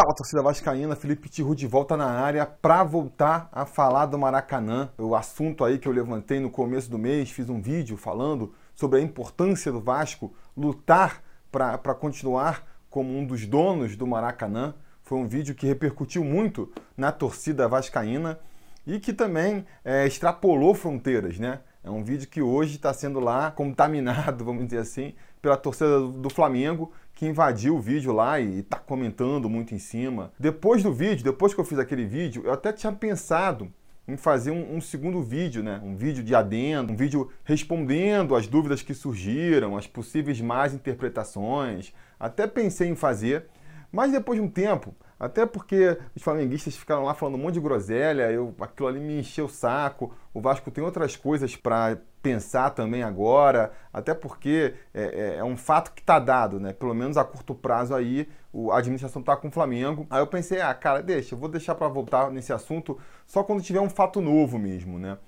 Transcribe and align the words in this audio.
Fala, 0.00 0.14
torcida 0.14 0.42
vascaína, 0.42 0.96
Felipe 0.96 1.28
Tiru 1.28 1.54
de 1.54 1.66
volta 1.66 1.94
na 1.94 2.06
área 2.06 2.46
para 2.46 2.82
voltar 2.82 3.50
a 3.52 3.66
falar 3.66 4.06
do 4.06 4.18
Maracanã. 4.18 4.88
O 4.96 5.14
assunto 5.14 5.62
aí 5.62 5.78
que 5.78 5.86
eu 5.86 5.92
levantei 5.92 6.40
no 6.40 6.48
começo 6.48 6.90
do 6.90 6.96
mês, 6.96 7.30
fiz 7.30 7.50
um 7.50 7.60
vídeo 7.60 7.98
falando 7.98 8.54
sobre 8.74 8.98
a 8.98 9.02
importância 9.02 9.70
do 9.70 9.78
Vasco 9.78 10.32
lutar 10.56 11.22
para 11.52 11.94
continuar 11.94 12.64
como 12.88 13.14
um 13.14 13.26
dos 13.26 13.44
donos 13.44 13.94
do 13.94 14.06
Maracanã. 14.06 14.72
Foi 15.02 15.18
um 15.18 15.28
vídeo 15.28 15.54
que 15.54 15.66
repercutiu 15.66 16.24
muito 16.24 16.72
na 16.96 17.12
torcida 17.12 17.68
vascaína 17.68 18.40
e 18.86 18.98
que 18.98 19.12
também 19.12 19.66
é, 19.84 20.06
extrapolou 20.06 20.74
fronteiras, 20.74 21.38
né? 21.38 21.60
É 21.84 21.90
um 21.90 22.02
vídeo 22.02 22.26
que 22.26 22.40
hoje 22.40 22.76
está 22.76 22.92
sendo 22.94 23.20
lá 23.20 23.50
contaminado, 23.50 24.44
vamos 24.46 24.64
dizer 24.64 24.78
assim, 24.78 25.14
pela 25.42 25.58
torcida 25.58 26.00
do 26.00 26.30
Flamengo, 26.30 26.90
que 27.20 27.26
invadiu 27.26 27.76
o 27.76 27.78
vídeo 27.78 28.14
lá 28.14 28.40
e 28.40 28.60
está 28.60 28.78
comentando 28.78 29.46
muito 29.46 29.74
em 29.74 29.78
cima. 29.78 30.32
Depois 30.40 30.82
do 30.82 30.90
vídeo, 30.90 31.22
depois 31.22 31.52
que 31.52 31.60
eu 31.60 31.64
fiz 31.66 31.78
aquele 31.78 32.06
vídeo, 32.06 32.44
eu 32.46 32.50
até 32.50 32.72
tinha 32.72 32.90
pensado 32.90 33.70
em 34.08 34.16
fazer 34.16 34.50
um, 34.50 34.76
um, 34.76 34.80
segundo 34.80 35.22
vídeo, 35.22 35.62
né? 35.62 35.82
Um 35.84 35.94
vídeo 35.94 36.24
de 36.24 36.34
adendo, 36.34 36.94
um 36.94 36.96
vídeo 36.96 37.30
respondendo 37.44 38.34
as 38.34 38.46
dúvidas 38.46 38.80
que 38.80 38.94
surgiram, 38.94 39.76
as 39.76 39.86
possíveis 39.86 40.40
más 40.40 40.72
interpretações. 40.72 41.92
Até 42.18 42.46
pensei 42.46 42.88
em 42.88 42.96
fazer, 42.96 43.48
mas 43.92 44.10
depois 44.10 44.40
de 44.40 44.46
um 44.46 44.48
tempo, 44.48 44.94
até 45.20 45.44
porque 45.44 45.98
os 46.16 46.22
flamenguistas 46.22 46.74
ficaram 46.74 47.04
lá 47.04 47.12
falando 47.12 47.34
um 47.34 47.42
monte 47.42 47.54
de 47.54 47.60
groselha, 47.60 48.32
eu, 48.32 48.54
aquilo 48.58 48.88
ali 48.88 48.98
me 48.98 49.20
encheu 49.20 49.44
o 49.44 49.50
saco. 49.50 50.14
O 50.32 50.40
Vasco 50.40 50.70
tem 50.70 50.82
outras 50.82 51.14
coisas 51.14 51.54
para 51.54 51.98
pensar 52.22 52.70
também 52.70 53.02
agora, 53.02 53.70
até 53.92 54.14
porque 54.14 54.74
é, 54.94 55.02
é, 55.02 55.36
é 55.36 55.44
um 55.44 55.58
fato 55.58 55.92
que 55.92 56.00
está 56.00 56.18
dado, 56.18 56.58
né? 56.58 56.72
Pelo 56.72 56.94
menos 56.94 57.18
a 57.18 57.24
curto 57.24 57.54
prazo 57.54 57.94
aí, 57.94 58.26
a 58.72 58.78
administração 58.78 59.20
está 59.20 59.36
com 59.36 59.48
o 59.48 59.50
Flamengo. 59.50 60.06
Aí 60.08 60.20
eu 60.20 60.26
pensei, 60.26 60.62
ah, 60.62 60.72
cara, 60.72 61.02
deixa, 61.02 61.34
eu 61.34 61.38
vou 61.38 61.50
deixar 61.50 61.74
para 61.74 61.88
voltar 61.88 62.30
nesse 62.30 62.52
assunto 62.52 62.98
só 63.26 63.42
quando 63.42 63.62
tiver 63.62 63.80
um 63.80 63.90
fato 63.90 64.22
novo 64.22 64.58
mesmo, 64.58 64.98
né? 64.98 65.18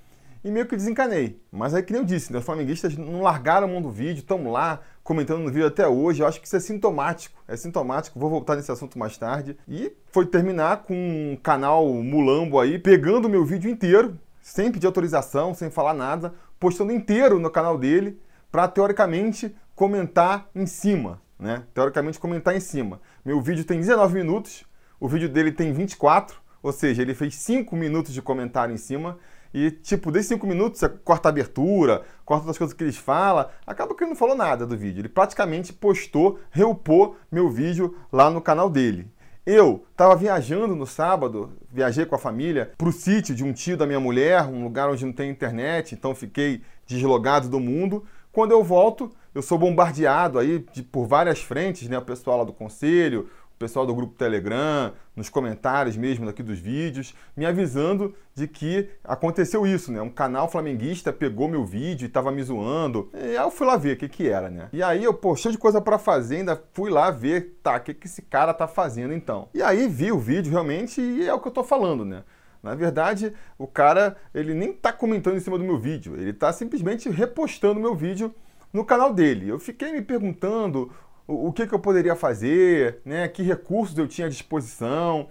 E 0.44 0.50
meio 0.50 0.66
que 0.66 0.76
desencanei. 0.76 1.40
Mas 1.50 1.74
aí, 1.74 1.82
que 1.82 1.92
nem 1.92 2.02
eu 2.02 2.06
disse, 2.06 2.32
né, 2.32 2.38
os 2.38 2.44
flamenguistas 2.44 2.96
não 2.96 3.22
largaram 3.22 3.68
mão 3.68 3.80
do 3.80 3.90
vídeo, 3.90 4.20
estão 4.20 4.50
lá 4.50 4.80
comentando 5.02 5.40
no 5.40 5.50
vídeo 5.50 5.66
até 5.66 5.86
hoje. 5.86 6.22
Eu 6.22 6.26
acho 6.26 6.40
que 6.40 6.46
isso 6.46 6.56
é 6.56 6.60
sintomático. 6.60 7.40
É 7.46 7.56
sintomático, 7.56 8.18
vou 8.18 8.30
voltar 8.30 8.56
nesse 8.56 8.72
assunto 8.72 8.98
mais 8.98 9.16
tarde. 9.16 9.56
E 9.68 9.92
foi 10.10 10.26
terminar 10.26 10.78
com 10.82 10.94
um 10.94 11.36
canal 11.36 11.86
mulambo 11.86 12.58
aí, 12.58 12.78
pegando 12.78 13.26
o 13.26 13.30
meu 13.30 13.44
vídeo 13.44 13.70
inteiro, 13.70 14.18
sem 14.40 14.70
pedir 14.72 14.86
autorização, 14.86 15.54
sem 15.54 15.70
falar 15.70 15.94
nada, 15.94 16.34
postando 16.58 16.92
inteiro 16.92 17.38
no 17.38 17.50
canal 17.50 17.78
dele, 17.78 18.20
para 18.50 18.68
teoricamente 18.68 19.54
comentar 19.74 20.48
em 20.54 20.66
cima. 20.66 21.20
Né? 21.38 21.64
Teoricamente 21.74 22.18
comentar 22.18 22.54
em 22.54 22.60
cima. 22.60 23.00
Meu 23.24 23.40
vídeo 23.40 23.64
tem 23.64 23.78
19 23.78 24.14
minutos, 24.14 24.64
o 25.00 25.08
vídeo 25.08 25.28
dele 25.28 25.50
tem 25.50 25.72
24, 25.72 26.36
ou 26.62 26.72
seja, 26.72 27.02
ele 27.02 27.14
fez 27.14 27.34
5 27.34 27.74
minutos 27.74 28.14
de 28.14 28.22
comentário 28.22 28.72
em 28.72 28.76
cima. 28.78 29.18
E, 29.54 29.70
tipo, 29.70 30.10
desses 30.10 30.28
cinco 30.28 30.46
minutos, 30.46 30.80
você 30.80 30.88
corta 30.88 31.28
a 31.28 31.30
abertura, 31.30 32.02
corta 32.24 32.50
as 32.50 32.56
coisas 32.56 32.74
que 32.74 32.82
eles 32.82 32.96
falam, 32.96 33.46
acaba 33.66 33.94
que 33.94 34.02
ele 34.02 34.10
não 34.10 34.16
falou 34.16 34.34
nada 34.34 34.66
do 34.66 34.76
vídeo. 34.76 35.00
Ele 35.00 35.08
praticamente 35.08 35.72
postou, 35.72 36.38
reupou 36.50 37.16
meu 37.30 37.50
vídeo 37.50 37.96
lá 38.10 38.30
no 38.30 38.40
canal 38.40 38.70
dele. 38.70 39.06
Eu 39.44 39.84
estava 39.90 40.14
viajando 40.14 40.76
no 40.76 40.86
sábado, 40.86 41.52
viajei 41.70 42.06
com 42.06 42.14
a 42.14 42.18
família 42.18 42.72
para 42.78 42.88
o 42.88 42.92
sítio 42.92 43.34
de 43.34 43.42
um 43.42 43.52
tio 43.52 43.76
da 43.76 43.86
minha 43.86 43.98
mulher, 43.98 44.44
um 44.44 44.62
lugar 44.62 44.88
onde 44.88 45.04
não 45.04 45.12
tem 45.12 45.30
internet, 45.30 45.94
então 45.94 46.14
fiquei 46.14 46.62
deslogado 46.86 47.48
do 47.48 47.58
mundo. 47.58 48.04
Quando 48.30 48.52
eu 48.52 48.62
volto, 48.62 49.10
eu 49.34 49.42
sou 49.42 49.58
bombardeado 49.58 50.38
aí 50.38 50.64
de, 50.72 50.82
por 50.82 51.06
várias 51.06 51.40
frentes, 51.40 51.88
né? 51.88 51.98
O 51.98 52.02
pessoal 52.02 52.38
lá 52.38 52.44
do 52.44 52.52
conselho, 52.52 53.28
pessoal 53.62 53.86
do 53.86 53.94
grupo 53.94 54.14
Telegram, 54.14 54.92
nos 55.14 55.28
comentários 55.28 55.96
mesmo 55.96 56.26
daqui 56.26 56.42
dos 56.42 56.58
vídeos, 56.58 57.14
me 57.36 57.46
avisando 57.46 58.12
de 58.34 58.48
que 58.48 58.88
aconteceu 59.04 59.64
isso, 59.64 59.92
né? 59.92 60.02
Um 60.02 60.10
canal 60.10 60.50
flamenguista 60.50 61.12
pegou 61.12 61.46
meu 61.46 61.64
vídeo 61.64 62.06
e 62.06 62.08
tava 62.08 62.32
me 62.32 62.42
zoando. 62.42 63.08
E 63.14 63.18
aí 63.18 63.36
eu 63.36 63.52
fui 63.52 63.64
lá 63.64 63.76
ver 63.76 63.94
o 63.94 63.96
que 63.96 64.08
que 64.08 64.28
era, 64.28 64.50
né? 64.50 64.68
E 64.72 64.82
aí 64.82 65.04
eu, 65.04 65.14
pô, 65.14 65.36
cheio 65.36 65.52
de 65.52 65.58
coisa 65.58 65.80
para 65.80 65.96
fazer, 65.96 66.38
ainda 66.38 66.60
fui 66.72 66.90
lá 66.90 67.12
ver, 67.12 67.60
tá, 67.62 67.76
o 67.76 67.80
que 67.80 67.94
que 67.94 68.08
esse 68.08 68.22
cara 68.22 68.52
tá 68.52 68.66
fazendo 68.66 69.14
então? 69.14 69.48
E 69.54 69.62
aí 69.62 69.86
vi 69.86 70.10
o 70.10 70.18
vídeo 70.18 70.50
realmente 70.50 71.00
e 71.00 71.28
é 71.28 71.32
o 71.32 71.38
que 71.38 71.46
eu 71.46 71.52
tô 71.52 71.62
falando, 71.62 72.04
né? 72.04 72.24
Na 72.60 72.74
verdade, 72.74 73.32
o 73.56 73.68
cara, 73.68 74.16
ele 74.34 74.54
nem 74.54 74.72
tá 74.72 74.92
comentando 74.92 75.36
em 75.36 75.40
cima 75.40 75.56
do 75.56 75.62
meu 75.62 75.78
vídeo, 75.78 76.16
ele 76.16 76.32
tá 76.32 76.52
simplesmente 76.52 77.08
repostando 77.08 77.78
meu 77.78 77.94
vídeo 77.94 78.34
no 78.72 78.84
canal 78.84 79.14
dele. 79.14 79.48
Eu 79.48 79.60
fiquei 79.60 79.92
me 79.92 80.02
perguntando 80.02 80.90
o, 81.26 81.52
que, 81.52 81.66
que 81.66 81.74
eu 81.74 81.78
poderia 81.78 82.16
fazer, 82.16 83.00
né? 83.04 83.28
que 83.28 83.42
recursos 83.42 83.96
eu 83.96 84.08
tinha 84.08 84.26
à 84.26 84.30
disposição. 84.30 85.28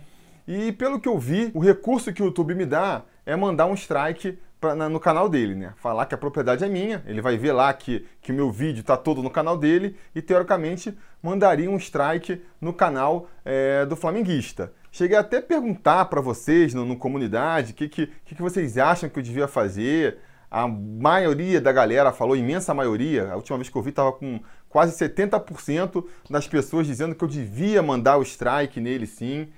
E 0.48 0.72
pelo 0.72 1.00
que 1.00 1.08
eu 1.08 1.18
vi, 1.18 1.52
o 1.54 1.60
recurso 1.60 2.12
que 2.14 2.22
o 2.22 2.26
YouTube 2.26 2.56
me 2.56 2.66
dá 2.66 3.04
é 3.26 3.36
mandar 3.36 3.68
um 3.68 3.74
strike 3.74 4.38
pra, 4.62 4.76
na, 4.76 4.88
no 4.88 5.00
canal 5.00 5.28
dele, 5.28 5.56
né? 5.56 5.74
Falar 5.78 6.06
que 6.06 6.16
a 6.16 6.18
propriedade 6.18 6.64
é 6.64 6.70
minha, 6.70 7.04
ele 7.08 7.22
vai 7.22 7.38
ver 7.38 7.52
lá 7.52 7.74
que, 7.74 8.06
que 8.22 8.32
o 8.32 8.36
meu 8.36 8.52
vídeo 8.52 8.82
está 8.82 8.96
todo 8.96 9.24
no 9.24 9.30
canal 9.30 9.58
dele 9.58 9.96
e, 10.14 10.22
teoricamente, 10.22 10.96
mandaria 11.22 11.70
um 11.70 11.78
strike 11.78 12.42
no 12.62 12.72
canal 12.72 13.28
é, 13.44 13.86
do 13.86 13.96
Flamenguista. 13.96 14.72
Cheguei 14.92 15.18
até 15.18 15.38
a 15.38 15.42
perguntar 15.42 16.06
para 16.06 16.22
vocês 16.22 16.74
no, 16.74 16.86
no 16.86 16.96
comunidade 16.96 17.72
o 17.72 17.76
que, 17.76 17.90
que, 17.90 18.08
que 18.26 18.42
vocês 18.42 18.78
acham 18.78 19.10
que 19.10 19.18
eu 19.18 19.24
devia 19.24 19.48
fazer. 19.48 20.18
A 20.50 20.68
maioria 20.68 21.62
da 21.62 21.72
galera 21.72 22.12
falou, 22.12 22.36
imensa 22.36 22.74
maioria, 22.74 23.32
a 23.32 23.36
última 23.38 23.58
vez 23.58 23.70
que 23.70 23.78
eu 23.78 23.82
vi 23.82 23.90
estava 23.92 24.12
com 24.12 24.42
quase 24.72 24.98
70% 24.98 26.04
das 26.30 26.48
pessoas 26.48 26.88
dizendo 26.88 27.14
que 27.14 27.24
eu 27.24 27.28
devia 27.28 27.84
mandar 27.84 28.18
o 28.18 28.24
strike 28.24 28.80
nele 28.80 29.06
sim. 29.06 29.50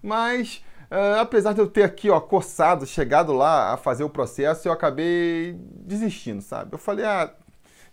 Mas, 0.00 0.64
uh, 0.90 1.20
apesar 1.20 1.52
de 1.52 1.60
eu 1.60 1.66
ter 1.66 1.82
aqui, 1.82 2.08
ó, 2.08 2.20
coçado, 2.20 2.86
chegado 2.86 3.32
lá 3.32 3.74
a 3.74 3.76
fazer 3.76 4.04
o 4.04 4.08
processo, 4.08 4.68
eu 4.68 4.72
acabei 4.72 5.56
desistindo, 5.84 6.40
sabe? 6.40 6.72
Eu 6.72 6.78
falei, 6.78 7.04
ah, 7.04 7.30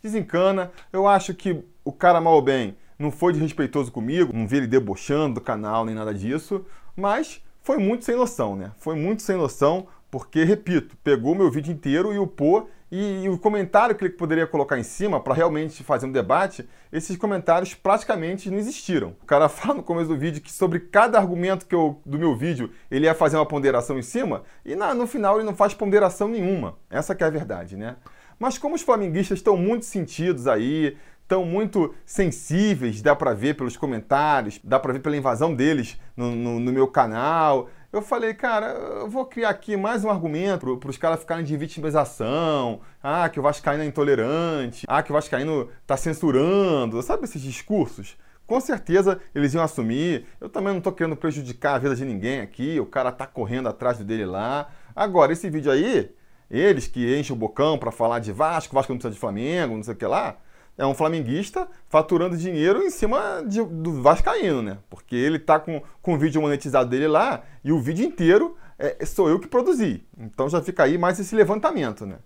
desencana, 0.01 0.71
eu 0.93 1.07
acho 1.07 1.33
que 1.33 1.63
o 1.83 1.91
cara 1.91 2.21
mal 2.21 2.35
ou 2.35 2.41
bem 2.41 2.77
não 2.97 3.11
foi 3.11 3.33
desrespeitoso 3.33 3.91
comigo, 3.91 4.31
não 4.33 4.47
vi 4.47 4.57
ele 4.57 4.67
debochando 4.67 5.35
do 5.35 5.41
canal 5.41 5.83
nem 5.83 5.95
nada 5.95 6.13
disso, 6.13 6.65
mas 6.95 7.41
foi 7.61 7.77
muito 7.77 8.05
sem 8.05 8.15
noção, 8.15 8.55
né? 8.55 8.71
Foi 8.77 8.95
muito 8.95 9.23
sem 9.23 9.35
noção, 9.35 9.88
porque, 10.09 10.44
repito, 10.44 10.95
pegou 11.03 11.35
meu 11.35 11.51
vídeo 11.51 11.73
inteiro 11.73 12.13
e 12.13 12.19
upou 12.19 12.69
e, 12.92 13.24
e 13.24 13.30
o 13.30 13.38
comentário 13.38 13.96
que 13.96 14.03
ele 14.06 14.14
poderia 14.14 14.48
colocar 14.48 14.78
em 14.78 14.84
cima 14.84 15.20
para 15.20 15.34
realmente 15.34 15.84
fazer 15.84 16.06
um 16.06 16.12
debate, 16.12 16.68
esses 16.92 17.18
comentários 17.18 17.74
praticamente 17.74 18.50
não 18.50 18.58
existiram. 18.58 19.16
O 19.22 19.25
cara 19.25 19.48
fala 19.50 19.75
no 19.75 19.84
começo 19.84 20.09
do 20.09 20.18
vídeo 20.18 20.42
que 20.42 20.52
sobre 20.52 20.80
cada 20.80 21.18
argumento 21.18 21.66
que 21.66 21.75
eu, 21.75 22.02
do 22.06 22.18
meu 22.18 22.36
vídeo 22.36 22.72
ele 22.90 23.06
ia 23.06 23.14
fazer 23.14 23.36
uma 23.36 23.46
ponderação 23.46 23.98
em 24.00 24.02
cima 24.02 24.44
e 24.64 24.75
na, 24.75 24.94
no 24.94 25.06
final 25.06 25.36
ele 25.36 25.46
não 25.46 25.56
faz 25.56 25.74
ponderação 25.74 26.28
nenhuma. 26.28 26.78
Essa 26.90 27.14
que 27.14 27.24
é 27.24 27.28
a 27.28 27.31
verdade, 27.31 27.75
né? 27.75 27.98
Mas 28.40 28.58
como 28.58 28.75
os 28.75 28.81
flamenguistas 28.81 29.40
estão 29.40 29.58
muito 29.58 29.84
sentidos 29.84 30.48
aí, 30.48 30.96
estão 31.24 31.44
muito 31.44 31.94
sensíveis, 32.06 33.02
dá 33.02 33.14
para 33.14 33.34
ver 33.34 33.56
pelos 33.56 33.75
comentários, 33.75 34.59
dá 34.64 34.80
para 34.80 34.94
ver 34.94 35.00
pela 35.00 35.18
invasão 35.18 35.54
deles 35.54 36.00
no, 36.16 36.31
no, 36.31 36.59
no 36.59 36.72
meu 36.72 36.88
canal, 36.88 37.69
eu 37.92 38.02
falei, 38.02 38.34
cara, 38.34 38.68
eu 38.68 39.09
vou 39.09 39.25
criar 39.25 39.50
aqui 39.50 39.78
mais 39.78 40.03
um 40.03 40.09
argumento 40.09 40.78
para 40.78 40.90
os 40.90 40.98
caras 40.98 41.20
ficarem 41.20 41.44
de 41.44 41.56
vitimização. 41.56 42.81
Ah, 43.02 43.30
que 43.30 43.40
o 43.40 43.44
Vascaíno 43.44 43.84
é 43.84 43.86
intolerante. 43.86 44.86
Ah, 44.88 45.02
que 45.02 45.12
o 45.12 45.14
Vascaíno 45.14 45.70
está 45.81 45.96
censurando. 45.96 47.02
Sabe 47.02 47.24
esses 47.24 47.42
discursos? 47.42 48.18
Com 48.46 48.59
certeza 48.59 49.20
eles 49.34 49.53
iam 49.53 49.64
assumir. 49.64 50.25
Eu 50.40 50.50
também 50.50 50.72
não 50.72 50.80
estou 50.80 50.92
querendo 50.92 51.16
prejudicar 51.16 51.75
a 51.75 51.80
vida 51.80 51.96
de 51.96 52.03
ninguém 52.03 52.42
aqui. 52.42 52.80
O 52.80 52.86
cara 52.86 53.12
tá 53.12 53.25
correndo 53.25 53.70
atrás 53.70 54.00
dele 54.00 54.25
lá. 54.25 54.69
Agora, 54.96 55.31
esse 55.31 55.50
vídeo 55.50 55.72
aí, 55.72 56.12
eles 56.52 56.88
que 56.88 57.18
enchem 57.18 57.36
o 57.36 57.40
bocão 57.40 57.78
para 57.78 57.92
falar 57.92 58.19
de 58.19 58.31
Vasco, 58.31 58.75
Vasco 58.75 58.92
não 58.92 58.98
precisa 58.98 59.14
de 59.14 59.19
Flamengo, 59.19 59.75
não 59.75 59.84
sei 59.84 59.94
o 59.94 59.98
que 59.98 60.06
lá 60.06 60.38
é 60.77 60.85
um 60.85 60.93
flamenguista 60.93 61.67
faturando 61.89 62.38
dinheiro 62.38 62.83
em 62.83 62.89
cima 62.89 63.43
de, 63.47 63.63
do 63.63 64.01
Vascaíno, 64.01 64.61
né? 64.61 64.77
Porque 64.89 65.15
ele 65.15 65.39
tá 65.39 65.59
com, 65.59 65.81
com 66.01 66.13
o 66.13 66.17
vídeo 66.17 66.41
monetizado 66.41 66.89
dele 66.89 67.07
lá 67.07 67.44
e 67.63 67.71
o 67.71 67.79
vídeo 67.79 68.06
inteiro 68.06 68.56
é, 68.77 69.03
sou 69.06 69.27
eu 69.27 69.39
que 69.39 69.47
produzi. 69.47 70.03
Então 70.18 70.47
já 70.47 70.62
fica 70.62 70.83
aí 70.83 70.97
mais 70.97 71.19
esse 71.19 71.35
levantamento, 71.35 72.06
né? 72.06 72.18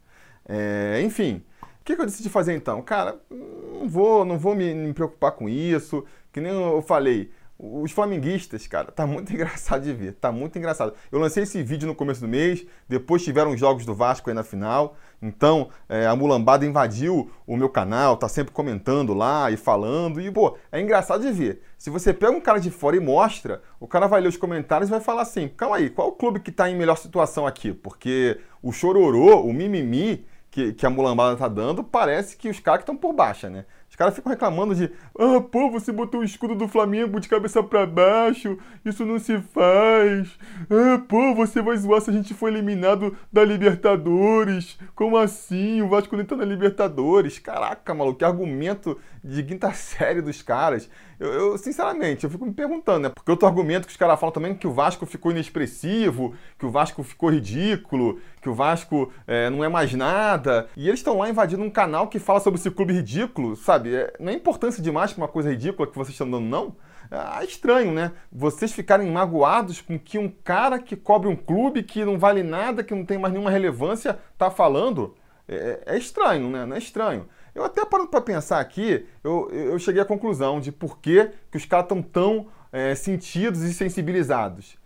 É, 0.48 1.02
enfim, 1.04 1.44
o 1.62 1.84
que, 1.84 1.96
que, 1.96 2.02
eu 2.02 2.06
decidi 2.06 2.30
fazer 2.30 2.54
então? 2.54 2.82
Cara, 2.82 3.20
não 3.30 3.88
vou, 3.88 4.26
não 4.26 4.38
vou 4.38 4.54
me, 4.54 4.74
me 4.74 4.94
preocupar 4.94 5.32
com 5.32 5.48
isso. 5.48 6.04
Que 6.32 6.42
nem 6.42 6.52
eu 6.52 6.82
falei, 6.82 7.32
os 7.58 7.92
flamenguistas, 7.92 8.66
cara, 8.66 8.92
tá 8.92 9.06
muito 9.06 9.32
engraçado 9.34 9.84
de 9.84 9.94
ver, 9.94 10.14
tá 10.14 10.32
muito 10.32 10.58
engraçado. 10.58 10.94
Eu 11.12 11.20
lancei 11.20 11.44
esse 11.44 11.62
vídeo 11.62 11.88
no 11.88 11.96
começo 11.96 12.20
do 12.20 12.28
mês, 12.28 12.66
depois 12.90 13.24
tiveram 13.24 13.52
os 13.52 13.60
jogos 13.60 13.86
do 13.86 13.94
Vasco 13.94 14.30
aí 14.30 14.36
na 14.36 14.44
final, 14.44 14.98
então 15.22 15.70
é, 15.88 16.08
a 16.08 16.16
mulambada 16.16 16.66
invadiu 16.66 17.30
o 17.46 17.56
meu 17.56 17.70
canal, 17.70 18.18
tá 18.18 18.28
sempre 18.28 18.52
comentando 18.52 19.14
lá 19.14 19.52
e 19.52 19.58
falando, 19.58 20.20
e 20.20 20.32
pô, 20.32 20.58
é 20.72 20.82
engraçado 20.82 21.22
de 21.22 21.32
ver. 21.32 21.62
Se 21.78 21.90
você 21.90 22.14
pega 22.14 22.32
um 22.32 22.42
cara 22.42 22.60
de 22.60 22.72
fora 22.72 22.96
e 22.96 23.00
mostra, 23.00 23.62
o 23.80 23.88
cara 23.88 24.08
vai 24.08 24.22
ler 24.22 24.30
os 24.30 24.38
comentários 24.38 24.90
e 24.90 24.92
vai 24.92 25.00
falar 25.00 25.22
assim: 25.22 25.48
calma 25.48 25.78
aí, 25.78 25.90
qual 25.90 26.08
o 26.08 26.14
clube 26.14 26.40
que 26.40 26.52
tá 26.52 26.70
em 26.70 26.76
melhor 26.76 26.98
situação 26.98 27.46
aqui? 27.46 27.72
Porque 27.72 28.40
o 28.62 28.72
chororô, 28.72 29.42
o 29.42 29.54
mimimi 29.54 30.26
que, 30.52 30.74
que 30.74 30.86
a 30.86 30.90
mulambada 30.90 31.38
tá 31.38 31.48
dando, 31.48 31.84
parece 31.84 32.36
que 32.36 32.50
os 32.50 32.60
caras 32.60 32.80
que 32.80 32.84
estão 32.84 32.98
por 32.98 33.14
baixa, 33.14 33.50
né? 33.50 33.66
Caras 34.02 34.16
ficam 34.16 34.32
reclamando 34.32 34.74
de, 34.74 34.92
ah, 35.20 35.40
pô, 35.40 35.70
você 35.70 35.92
botou 35.92 36.22
o 36.22 36.24
escudo 36.24 36.56
do 36.56 36.68
Flamengo 36.68 37.20
de 37.20 37.30
cabeça 37.30 37.62
para 37.62 37.86
baixo, 37.86 38.58
isso 38.84 39.06
não 39.06 39.20
se 39.20 39.40
faz. 39.40 40.40
Ah, 40.72 41.00
pô, 41.08 41.36
você 41.36 41.62
vai 41.62 41.78
zoar 41.78 42.02
se 42.02 42.10
a 42.10 42.14
gente 42.14 42.34
for 42.34 42.48
eliminado 42.48 43.16
da 43.32 43.46
Libertadores. 43.46 44.80
Como 44.96 45.18
assim? 45.18 45.84
O 45.84 45.88
Vasco 45.88 46.16
nem 46.16 46.26
tá 46.26 46.36
na 46.36 46.44
Libertadores. 46.44 47.38
Caraca, 47.38 47.94
maluco, 47.94 48.18
que 48.18 48.26
argumento 48.26 48.98
de 49.24 49.44
quinta 49.44 49.72
série 49.74 50.22
dos 50.22 50.42
caras. 50.42 50.90
Eu, 51.22 51.32
eu, 51.32 51.58
sinceramente, 51.60 52.24
eu 52.24 52.32
fico 52.32 52.44
me 52.44 52.52
perguntando, 52.52 53.02
né? 53.02 53.10
Porque 53.10 53.30
outro 53.30 53.48
argumento 53.48 53.86
que 53.86 53.92
os 53.92 53.98
caras 53.98 54.20
falam 54.20 54.34
também 54.34 54.54
é 54.54 54.56
que 54.56 54.66
o 54.66 54.74
Vasco 54.74 55.06
ficou 55.06 55.32
inexpressivo, 55.32 56.34
que 56.58 56.66
o 56.66 56.72
Vasco 56.72 57.04
ficou 57.04 57.30
ridículo, 57.30 58.20
que 58.42 58.50
o 58.50 58.56
Vasco 58.56 59.14
é, 59.28 59.48
não 59.48 59.64
é 59.64 59.70
mais 59.70 59.94
nada. 59.94 60.68
E 60.76 60.88
eles 60.88 61.00
estão 61.00 61.20
lá 61.20 61.30
invadindo 61.30 61.62
um 61.62 61.70
canal 61.70 62.08
que 62.08 62.18
fala 62.18 62.40
sobre 62.40 62.60
esse 62.60 62.72
clube 62.72 62.94
ridículo, 62.94 63.56
sabe? 63.56 63.94
É, 63.94 64.12
não 64.20 64.32
é 64.32 64.34
importância 64.34 64.82
demais 64.82 65.14
para 65.14 65.22
uma 65.22 65.28
coisa 65.28 65.52
ridícula 65.52 65.88
que 65.88 65.96
vocês 65.96 66.16
estão 66.16 66.28
dando, 66.28 66.48
não. 66.48 66.76
É 67.12 67.46
estranho, 67.46 67.92
né? 67.92 68.14
Vocês 68.32 68.72
ficarem 68.72 69.12
magoados 69.12 69.80
com 69.80 70.00
que 70.00 70.18
um 70.18 70.28
cara 70.28 70.80
que 70.80 70.96
cobre 70.96 71.30
um 71.30 71.36
clube 71.36 71.84
que 71.84 72.04
não 72.04 72.18
vale 72.18 72.42
nada, 72.42 72.84
que 72.84 72.96
não 72.96 73.06
tem 73.06 73.20
mais 73.20 73.32
nenhuma 73.32 73.52
relevância, 73.52 74.18
tá 74.40 74.50
falando. 74.50 75.16
É, 75.48 75.84
é 75.86 75.98
estranho, 76.00 76.50
né? 76.50 76.66
Não 76.66 76.76
é 76.76 76.80
estranho. 76.80 77.28
Eu 77.54 77.64
até 77.64 77.86
parando 77.86 78.10
para 78.10 78.22
pensar 78.22 78.60
aqui, 78.60 79.06
eu, 79.24 79.50
eu 79.52 79.78
cheguei 79.80 80.02
à 80.02 80.06
conclusão 80.06 80.60
de 80.60 80.72
por 80.72 81.00
que, 81.00 81.30
que 81.50 81.58
os 81.58 81.66
caras 81.66 81.86
estão 81.86 82.02
tão 82.02 82.48
é, 82.72 82.96
sentidos 82.96 83.62
e 83.62 83.74
sensibilizados. 83.74 84.78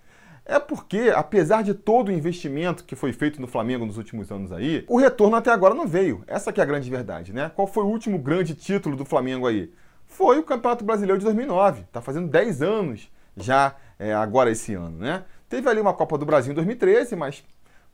É 0.45 0.59
porque, 0.59 1.11
apesar 1.15 1.63
de 1.63 1.73
todo 1.73 2.09
o 2.09 2.11
investimento 2.11 2.83
que 2.83 2.95
foi 2.95 3.11
feito 3.11 3.41
no 3.41 3.47
Flamengo 3.47 3.85
nos 3.85 3.97
últimos 3.97 4.31
anos 4.31 4.51
aí, 4.51 4.85
o 4.87 4.97
retorno 4.97 5.35
até 5.35 5.49
agora 5.51 5.73
não 5.73 5.87
veio. 5.87 6.23
Essa 6.27 6.53
que 6.53 6.59
é 6.59 6.63
a 6.63 6.67
grande 6.67 6.89
verdade, 6.89 7.33
né? 7.33 7.51
Qual 7.55 7.67
foi 7.67 7.83
o 7.83 7.87
último 7.87 8.19
grande 8.19 8.53
título 8.53 8.95
do 8.95 9.05
Flamengo 9.05 9.47
aí? 9.47 9.73
Foi 10.05 10.37
o 10.37 10.43
Campeonato 10.43 10.85
Brasileiro 10.85 11.17
de 11.17 11.25
2009. 11.25 11.85
Tá 11.91 11.99
fazendo 11.99 12.27
10 12.27 12.61
anos 12.61 13.11
já 13.35 13.75
é, 13.97 14.13
agora 14.13 14.51
esse 14.51 14.75
ano, 14.75 14.99
né? 14.99 15.23
Teve 15.49 15.67
ali 15.67 15.79
uma 15.79 15.93
Copa 15.93 16.15
do 16.15 16.25
Brasil 16.25 16.51
em 16.51 16.55
2013, 16.55 17.15
mas 17.15 17.43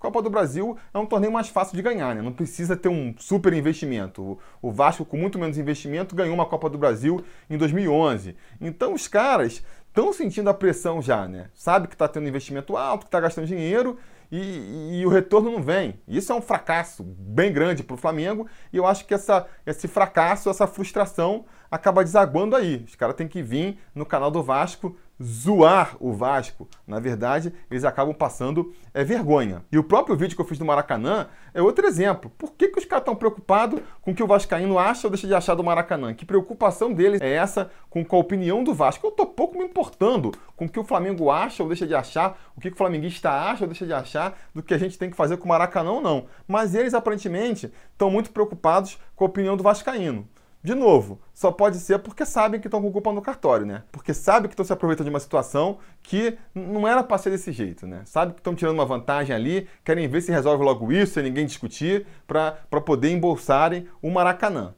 Copa 0.01 0.19
do 0.19 0.31
Brasil 0.31 0.75
é 0.91 0.97
um 0.97 1.05
torneio 1.05 1.31
mais 1.31 1.47
fácil 1.47 1.75
de 1.75 1.81
ganhar, 1.83 2.15
né? 2.15 2.23
Não 2.23 2.33
precisa 2.33 2.75
ter 2.75 2.89
um 2.89 3.13
super 3.19 3.53
investimento. 3.53 4.39
O 4.59 4.71
Vasco, 4.71 5.05
com 5.05 5.15
muito 5.15 5.37
menos 5.37 5.59
investimento, 5.59 6.15
ganhou 6.15 6.33
uma 6.33 6.47
Copa 6.47 6.67
do 6.67 6.77
Brasil 6.77 7.23
em 7.47 7.55
2011. 7.55 8.35
Então, 8.59 8.95
os 8.95 9.07
caras 9.07 9.63
estão 9.87 10.11
sentindo 10.11 10.49
a 10.49 10.55
pressão 10.55 11.03
já, 11.03 11.27
né? 11.27 11.51
Sabe 11.53 11.87
que 11.87 11.93
está 11.93 12.07
tendo 12.07 12.27
investimento 12.27 12.75
alto, 12.75 13.01
que 13.01 13.09
está 13.09 13.19
gastando 13.19 13.45
dinheiro 13.45 13.95
e, 14.31 15.01
e, 15.01 15.05
o 15.05 15.09
retorno 15.09 15.51
não 15.51 15.61
vem. 15.61 15.99
Isso 16.07 16.31
é 16.31 16.35
um 16.35 16.41
fracasso 16.41 17.03
bem 17.03 17.53
grande 17.53 17.83
para 17.83 17.93
o 17.93 17.97
Flamengo 17.97 18.47
e 18.73 18.77
eu 18.77 18.87
acho 18.87 19.05
que 19.05 19.13
essa, 19.13 19.45
esse 19.67 19.87
fracasso, 19.87 20.49
essa 20.49 20.65
frustração 20.65 21.45
acaba 21.69 22.03
desaguando 22.03 22.55
aí. 22.55 22.83
Os 22.87 22.95
caras 22.95 23.15
têm 23.15 23.27
que 23.27 23.43
vir 23.43 23.77
no 23.93 24.05
canal 24.05 24.31
do 24.31 24.41
Vasco 24.41 24.97
zoar 25.21 25.95
o 25.99 26.11
Vasco. 26.13 26.67
Na 26.87 26.99
verdade, 26.99 27.53
eles 27.69 27.83
acabam 27.83 28.13
passando 28.13 28.73
é, 28.93 29.03
vergonha. 29.03 29.63
E 29.71 29.77
o 29.77 29.83
próprio 29.83 30.15
vídeo 30.15 30.35
que 30.35 30.41
eu 30.41 30.45
fiz 30.45 30.57
do 30.57 30.65
Maracanã 30.65 31.27
é 31.53 31.61
outro 31.61 31.85
exemplo. 31.85 32.31
Por 32.37 32.53
que, 32.53 32.67
que 32.67 32.79
os 32.79 32.85
caras 32.85 33.01
estão 33.01 33.15
preocupados 33.15 33.81
com 34.01 34.11
o 34.11 34.15
que 34.15 34.23
o 34.23 34.27
Vascaíno 34.27 34.79
acha 34.79 35.07
ou 35.07 35.11
deixa 35.11 35.27
de 35.27 35.33
achar 35.33 35.55
do 35.55 35.63
Maracanã? 35.63 36.13
Que 36.13 36.25
preocupação 36.25 36.93
deles 36.93 37.21
é 37.21 37.33
essa 37.33 37.69
com 37.89 38.05
a 38.09 38.19
opinião 38.19 38.63
do 38.63 38.73
Vasco? 38.73 39.05
Eu 39.05 39.11
tô 39.11 39.25
pouco 39.25 39.57
me 39.57 39.63
importando 39.63 40.31
com 40.55 40.65
o 40.65 40.69
que 40.69 40.79
o 40.79 40.83
Flamengo 40.83 41.29
acha 41.29 41.63
ou 41.63 41.69
deixa 41.69 41.85
de 41.85 41.95
achar, 41.95 42.39
o 42.55 42.61
que 42.61 42.69
o 42.69 42.75
flamenguista 42.75 43.29
acha 43.29 43.63
ou 43.63 43.67
deixa 43.67 43.85
de 43.85 43.93
achar 43.93 44.37
do 44.53 44.63
que 44.63 44.73
a 44.73 44.77
gente 44.77 44.97
tem 44.97 45.09
que 45.09 45.15
fazer 45.15 45.37
com 45.37 45.45
o 45.45 45.49
Maracanã 45.49 45.91
ou 45.91 46.01
não. 46.01 46.25
Mas 46.47 46.75
eles, 46.75 46.93
aparentemente, 46.93 47.71
estão 47.91 48.09
muito 48.09 48.31
preocupados 48.31 48.99
com 49.15 49.23
a 49.23 49.27
opinião 49.27 49.57
do 49.57 49.63
Vascaíno. 49.63 50.27
De 50.63 50.75
novo, 50.75 51.19
só 51.33 51.51
pode 51.51 51.77
ser 51.77 51.97
porque 51.99 52.23
sabem 52.23 52.59
que 52.59 52.67
estão 52.67 52.81
com 52.81 52.91
culpa 52.91 53.11
no 53.11 53.21
cartório, 53.21 53.65
né? 53.65 53.83
Porque 53.91 54.13
sabem 54.13 54.47
que 54.47 54.53
estão 54.53 54.63
se 54.63 54.71
aproveitando 54.71 55.05
de 55.05 55.09
uma 55.09 55.19
situação 55.19 55.79
que 56.03 56.37
não 56.53 56.87
era 56.87 57.03
para 57.03 57.17
ser 57.17 57.31
desse 57.31 57.51
jeito, 57.51 57.87
né? 57.87 58.03
Sabe 58.05 58.33
que 58.33 58.39
estão 58.39 58.53
tirando 58.53 58.75
uma 58.75 58.85
vantagem 58.85 59.35
ali, 59.35 59.67
querem 59.83 60.07
ver 60.07 60.21
se 60.21 60.31
resolve 60.31 60.63
logo 60.63 60.91
isso, 60.91 61.13
sem 61.13 61.23
ninguém 61.23 61.47
discutir, 61.47 62.05
para 62.27 62.53
poder 62.85 63.09
embolsarem 63.09 63.87
o 64.03 64.11
Maracanã. 64.11 64.75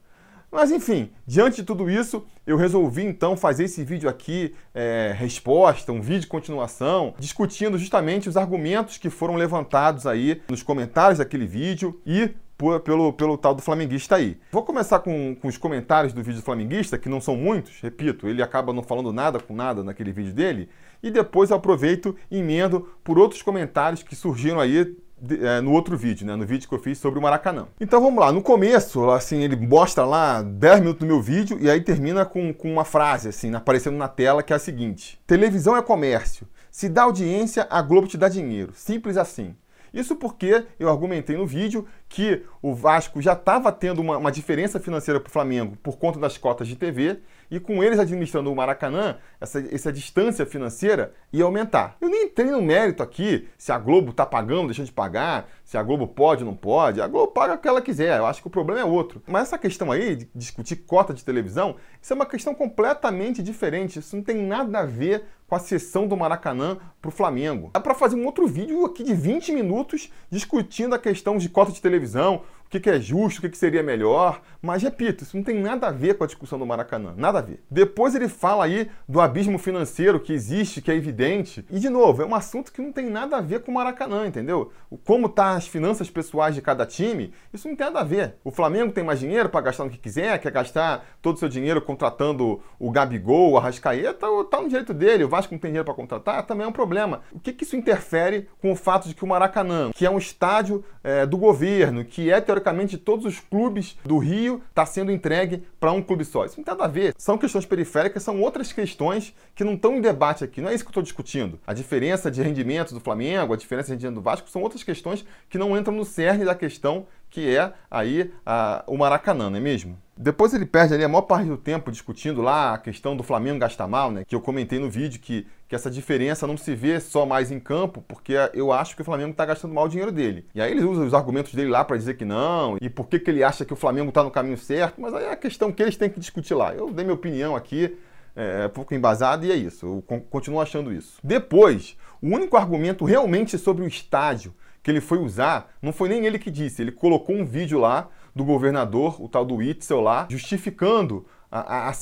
Mas 0.54 0.70
enfim, 0.70 1.10
diante 1.26 1.56
de 1.56 1.64
tudo 1.64 1.90
isso, 1.90 2.24
eu 2.46 2.56
resolvi 2.56 3.04
então 3.04 3.36
fazer 3.36 3.64
esse 3.64 3.82
vídeo 3.82 4.08
aqui, 4.08 4.54
é, 4.72 5.12
resposta, 5.18 5.90
um 5.90 6.00
vídeo 6.00 6.20
de 6.20 6.26
continuação, 6.28 7.12
discutindo 7.18 7.76
justamente 7.76 8.28
os 8.28 8.36
argumentos 8.36 8.96
que 8.96 9.10
foram 9.10 9.34
levantados 9.34 10.06
aí 10.06 10.40
nos 10.48 10.62
comentários 10.62 11.18
daquele 11.18 11.44
vídeo 11.44 12.00
e 12.06 12.30
por, 12.56 12.80
pelo, 12.80 13.12
pelo 13.12 13.36
tal 13.36 13.54
do 13.54 13.62
flamenguista 13.62 14.16
aí. 14.16 14.38
Vou 14.50 14.62
começar 14.62 15.00
com, 15.00 15.34
com 15.34 15.48
os 15.48 15.56
comentários 15.56 16.12
do 16.12 16.22
vídeo 16.22 16.40
do 16.40 16.44
flamenguista, 16.44 16.98
que 16.98 17.08
não 17.08 17.20
são 17.20 17.36
muitos, 17.36 17.80
repito, 17.80 18.28
ele 18.28 18.42
acaba 18.42 18.72
não 18.72 18.82
falando 18.82 19.12
nada 19.12 19.40
com 19.40 19.54
nada 19.54 19.82
naquele 19.82 20.12
vídeo 20.12 20.32
dele, 20.32 20.68
e 21.02 21.10
depois 21.10 21.50
eu 21.50 21.56
aproveito 21.56 22.16
e 22.30 22.38
emendo 22.38 22.88
por 23.02 23.18
outros 23.18 23.42
comentários 23.42 24.02
que 24.02 24.16
surgiram 24.16 24.60
aí 24.60 24.96
é, 25.40 25.60
no 25.60 25.72
outro 25.72 25.96
vídeo, 25.96 26.26
né? 26.26 26.36
No 26.36 26.46
vídeo 26.46 26.68
que 26.68 26.74
eu 26.74 26.78
fiz 26.78 26.98
sobre 26.98 27.18
o 27.18 27.22
Maracanã. 27.22 27.66
Então 27.80 28.00
vamos 28.00 28.20
lá. 28.20 28.32
No 28.32 28.42
começo, 28.42 29.10
assim, 29.10 29.42
ele 29.42 29.56
mostra 29.56 30.04
lá 30.04 30.42
10 30.42 30.80
minutos 30.80 31.00
do 31.00 31.06
meu 31.06 31.20
vídeo 31.20 31.58
e 31.60 31.70
aí 31.70 31.80
termina 31.80 32.24
com, 32.24 32.52
com 32.52 32.72
uma 32.72 32.84
frase, 32.84 33.28
assim, 33.28 33.54
aparecendo 33.54 33.96
na 33.96 34.08
tela, 34.08 34.42
que 34.42 34.52
é 34.52 34.56
a 34.56 34.58
seguinte: 34.58 35.20
Televisão 35.26 35.76
é 35.76 35.82
comércio. 35.82 36.46
Se 36.70 36.88
dá 36.88 37.02
audiência, 37.02 37.66
a 37.70 37.80
Globo 37.80 38.08
te 38.08 38.18
dá 38.18 38.28
dinheiro. 38.28 38.72
Simples 38.74 39.16
assim. 39.16 39.54
Isso 39.94 40.16
porque 40.16 40.66
eu 40.78 40.90
argumentei 40.90 41.36
no 41.36 41.46
vídeo 41.46 41.86
que 42.08 42.42
o 42.60 42.74
Vasco 42.74 43.22
já 43.22 43.34
estava 43.34 43.70
tendo 43.70 44.02
uma, 44.02 44.18
uma, 44.18 44.32
diferença 44.32 44.80
financeira 44.80 45.20
para 45.20 45.28
o 45.28 45.32
Flamengo 45.32 45.78
por 45.80 45.96
conta 45.96 46.18
das 46.18 46.36
cotas 46.36 46.66
de 46.66 46.74
TV 46.74 47.20
e 47.54 47.60
com 47.60 47.84
eles 47.84 47.98
administrando 47.98 48.50
o 48.50 48.56
Maracanã, 48.56 49.16
essa, 49.40 49.60
essa 49.72 49.92
distância 49.92 50.44
financeira 50.44 51.12
ia 51.32 51.44
aumentar. 51.44 51.96
Eu 52.00 52.08
nem 52.08 52.24
entrei 52.24 52.50
no 52.50 52.60
mérito 52.60 53.02
aqui 53.02 53.48
se 53.56 53.70
a 53.70 53.78
Globo 53.78 54.10
está 54.10 54.26
pagando, 54.26 54.66
deixando 54.66 54.86
de 54.86 54.92
pagar, 54.92 55.48
se 55.64 55.78
a 55.78 55.82
Globo 55.82 56.08
pode 56.08 56.42
ou 56.42 56.50
não 56.50 56.56
pode. 56.56 57.00
A 57.00 57.06
Globo 57.06 57.32
paga 57.32 57.54
o 57.54 57.58
que 57.58 57.68
ela 57.68 57.80
quiser, 57.80 58.18
eu 58.18 58.26
acho 58.26 58.40
que 58.40 58.48
o 58.48 58.50
problema 58.50 58.80
é 58.80 58.84
outro. 58.84 59.22
Mas 59.26 59.44
essa 59.44 59.58
questão 59.58 59.92
aí 59.92 60.16
de 60.16 60.28
discutir 60.34 60.76
cota 60.76 61.14
de 61.14 61.24
televisão, 61.24 61.76
isso 62.02 62.12
é 62.12 62.16
uma 62.16 62.26
questão 62.26 62.54
completamente 62.54 63.42
diferente. 63.42 64.00
Isso 64.00 64.16
não 64.16 64.22
tem 64.22 64.36
nada 64.36 64.80
a 64.80 64.84
ver 64.84 65.24
com 65.46 65.54
a 65.54 65.58
sessão 65.58 66.08
do 66.08 66.16
Maracanã 66.16 66.78
para 67.00 67.08
o 67.08 67.12
Flamengo. 67.12 67.70
Dá 67.72 67.80
para 67.80 67.94
fazer 67.94 68.16
um 68.16 68.24
outro 68.26 68.46
vídeo 68.46 68.84
aqui 68.84 69.04
de 69.04 69.14
20 69.14 69.52
minutos 69.52 70.10
discutindo 70.30 70.94
a 70.94 70.98
questão 70.98 71.36
de 71.36 71.48
cota 71.48 71.70
de 71.70 71.80
televisão, 71.80 72.42
que, 72.74 72.80
que 72.80 72.90
é 72.90 73.00
justo, 73.00 73.38
o 73.38 73.42
que, 73.42 73.48
que 73.48 73.58
seria 73.58 73.82
melhor. 73.82 74.40
Mas, 74.60 74.82
repito, 74.82 75.24
isso 75.24 75.36
não 75.36 75.44
tem 75.44 75.60
nada 75.60 75.88
a 75.88 75.90
ver 75.90 76.14
com 76.14 76.24
a 76.24 76.26
discussão 76.26 76.58
do 76.58 76.66
Maracanã. 76.66 77.14
Nada 77.16 77.38
a 77.38 77.42
ver. 77.42 77.62
Depois 77.70 78.14
ele 78.14 78.28
fala 78.28 78.64
aí 78.64 78.90
do 79.08 79.20
abismo 79.20 79.58
financeiro 79.58 80.18
que 80.18 80.32
existe, 80.32 80.80
que 80.80 80.90
é 80.90 80.94
evidente. 80.94 81.64
E, 81.70 81.78
de 81.78 81.88
novo, 81.88 82.22
é 82.22 82.26
um 82.26 82.34
assunto 82.34 82.72
que 82.72 82.82
não 82.82 82.92
tem 82.92 83.08
nada 83.08 83.36
a 83.36 83.40
ver 83.40 83.60
com 83.60 83.70
o 83.70 83.74
Maracanã, 83.74 84.26
entendeu? 84.26 84.72
Como 85.04 85.28
tá 85.28 85.52
as 85.52 85.66
finanças 85.66 86.10
pessoais 86.10 86.54
de 86.54 86.62
cada 86.62 86.86
time, 86.86 87.32
isso 87.52 87.68
não 87.68 87.76
tem 87.76 87.86
nada 87.86 88.00
a 88.00 88.04
ver. 88.04 88.36
O 88.42 88.50
Flamengo 88.50 88.92
tem 88.92 89.04
mais 89.04 89.20
dinheiro 89.20 89.48
para 89.48 89.60
gastar 89.60 89.84
no 89.84 89.90
que 89.90 89.98
quiser, 89.98 90.38
quer 90.38 90.50
gastar 90.50 91.04
todo 91.20 91.36
o 91.36 91.38
seu 91.38 91.48
dinheiro 91.48 91.80
contratando 91.82 92.60
o 92.78 92.90
Gabigol, 92.90 93.52
o 93.52 93.58
Arrascaeta, 93.58 94.26
tá 94.50 94.60
no 94.60 94.68
direito 94.68 94.94
dele. 94.94 95.24
O 95.24 95.28
Vasco 95.28 95.52
não 95.52 95.60
tem 95.60 95.70
dinheiro 95.70 95.84
para 95.84 95.94
contratar, 95.94 96.46
também 96.46 96.64
é 96.64 96.68
um 96.68 96.72
problema. 96.72 97.20
O 97.32 97.38
que, 97.38 97.52
que 97.52 97.64
isso 97.64 97.76
interfere 97.76 98.48
com 98.60 98.72
o 98.72 98.76
fato 98.76 99.08
de 99.08 99.14
que 99.14 99.24
o 99.24 99.28
Maracanã, 99.28 99.90
que 99.94 100.06
é 100.06 100.10
um 100.10 100.18
estádio 100.18 100.84
é, 101.02 101.26
do 101.26 101.36
governo, 101.36 102.04
que 102.04 102.30
é 102.30 102.40
teoricamente 102.40 102.63
praticamente 102.64 102.96
todos 102.96 103.26
os 103.26 103.38
clubes 103.38 103.96
do 104.02 104.16
Rio 104.16 104.62
está 104.70 104.86
sendo 104.86 105.12
entregue 105.12 105.62
para 105.78 105.92
um 105.92 106.02
clube 106.02 106.24
só. 106.24 106.46
Isso 106.46 106.56
não 106.56 106.64
tem 106.64 106.72
nada 106.72 106.84
a 106.84 106.88
ver. 106.88 107.14
São 107.18 107.36
questões 107.36 107.66
periféricas, 107.66 108.22
são 108.22 108.40
outras 108.40 108.72
questões 108.72 109.34
que 109.54 109.62
não 109.62 109.74
estão 109.74 109.94
em 109.94 110.00
debate 110.00 110.42
aqui. 110.42 110.62
Não 110.62 110.70
é 110.70 110.74
isso 110.74 110.82
que 110.82 110.88
eu 110.88 110.92
estou 110.92 111.02
discutindo. 111.02 111.60
A 111.66 111.74
diferença 111.74 112.30
de 112.30 112.42
rendimento 112.42 112.94
do 112.94 113.00
Flamengo, 113.00 113.52
a 113.52 113.56
diferença 113.56 113.88
de 113.88 113.92
rendimento 113.92 114.14
do 114.14 114.22
Vasco, 114.22 114.48
são 114.48 114.62
outras 114.62 114.82
questões 114.82 115.24
que 115.50 115.58
não 115.58 115.76
entram 115.76 115.94
no 115.94 116.04
cerne 116.04 116.44
da 116.44 116.54
questão 116.54 117.06
que 117.28 117.54
é 117.54 117.72
aí 117.90 118.32
a, 118.46 118.84
o 118.86 118.96
Maracanã, 118.96 119.50
não 119.50 119.58
é 119.58 119.60
mesmo? 119.60 119.98
Depois 120.16 120.54
ele 120.54 120.64
perde 120.64 120.94
ali 120.94 121.02
a 121.02 121.08
maior 121.08 121.22
parte 121.22 121.48
do 121.48 121.56
tempo 121.56 121.90
discutindo 121.90 122.40
lá 122.40 122.74
a 122.74 122.78
questão 122.78 123.16
do 123.16 123.24
Flamengo 123.24 123.58
gastar 123.58 123.88
mal, 123.88 124.12
né? 124.12 124.24
Que 124.24 124.34
eu 124.34 124.40
comentei 124.40 124.78
no 124.78 124.88
vídeo 124.88 125.20
que, 125.20 125.46
que 125.68 125.74
essa 125.74 125.90
diferença 125.90 126.46
não 126.46 126.56
se 126.56 126.72
vê 126.74 127.00
só 127.00 127.26
mais 127.26 127.50
em 127.50 127.58
campo, 127.58 128.02
porque 128.06 128.34
eu 128.52 128.72
acho 128.72 128.94
que 128.94 129.02
o 129.02 129.04
Flamengo 129.04 129.32
está 129.32 129.44
gastando 129.44 129.74
mal 129.74 129.86
o 129.86 129.88
dinheiro 129.88 130.12
dele. 130.12 130.46
E 130.54 130.62
aí 130.62 130.70
ele 130.70 130.84
usa 130.84 131.02
os 131.02 131.14
argumentos 131.14 131.52
dele 131.52 131.68
lá 131.68 131.84
para 131.84 131.96
dizer 131.96 132.14
que 132.14 132.24
não, 132.24 132.76
e 132.80 132.88
por 132.88 133.08
que, 133.08 133.18
que 133.18 133.28
ele 133.28 133.42
acha 133.42 133.64
que 133.64 133.72
o 133.72 133.76
Flamengo 133.76 134.10
está 134.10 134.22
no 134.22 134.30
caminho 134.30 134.56
certo, 134.56 135.00
mas 135.00 135.12
aí 135.14 135.24
é 135.24 135.32
a 135.32 135.36
questão 135.36 135.72
que 135.72 135.82
eles 135.82 135.96
têm 135.96 136.08
que 136.08 136.20
discutir 136.20 136.54
lá. 136.54 136.72
Eu 136.72 136.92
dei 136.92 137.04
minha 137.04 137.14
opinião 137.14 137.56
aqui, 137.56 137.96
é, 138.36 138.68
pouco 138.68 138.94
embasado, 138.94 139.44
e 139.44 139.50
é 139.50 139.56
isso. 139.56 139.84
Eu 139.84 140.20
continuo 140.30 140.60
achando 140.60 140.92
isso. 140.92 141.18
Depois, 141.24 141.96
o 142.22 142.28
único 142.28 142.56
argumento 142.56 143.04
realmente 143.04 143.58
sobre 143.58 143.82
o 143.84 143.88
estádio 143.88 144.54
que 144.80 144.90
ele 144.90 145.00
foi 145.00 145.18
usar, 145.18 145.72
não 145.80 145.92
foi 145.92 146.10
nem 146.10 146.26
ele 146.26 146.38
que 146.38 146.50
disse, 146.50 146.82
ele 146.82 146.92
colocou 146.92 147.34
um 147.34 147.44
vídeo 147.44 147.80
lá 147.80 148.10
do 148.34 148.44
governador, 148.44 149.22
o 149.22 149.28
tal 149.28 149.44
do 149.44 149.62
Itzel 149.62 150.00
lá, 150.00 150.26
justificando 150.30 151.26
a, 151.50 151.86
a, 151.86 151.88
a 151.88 151.92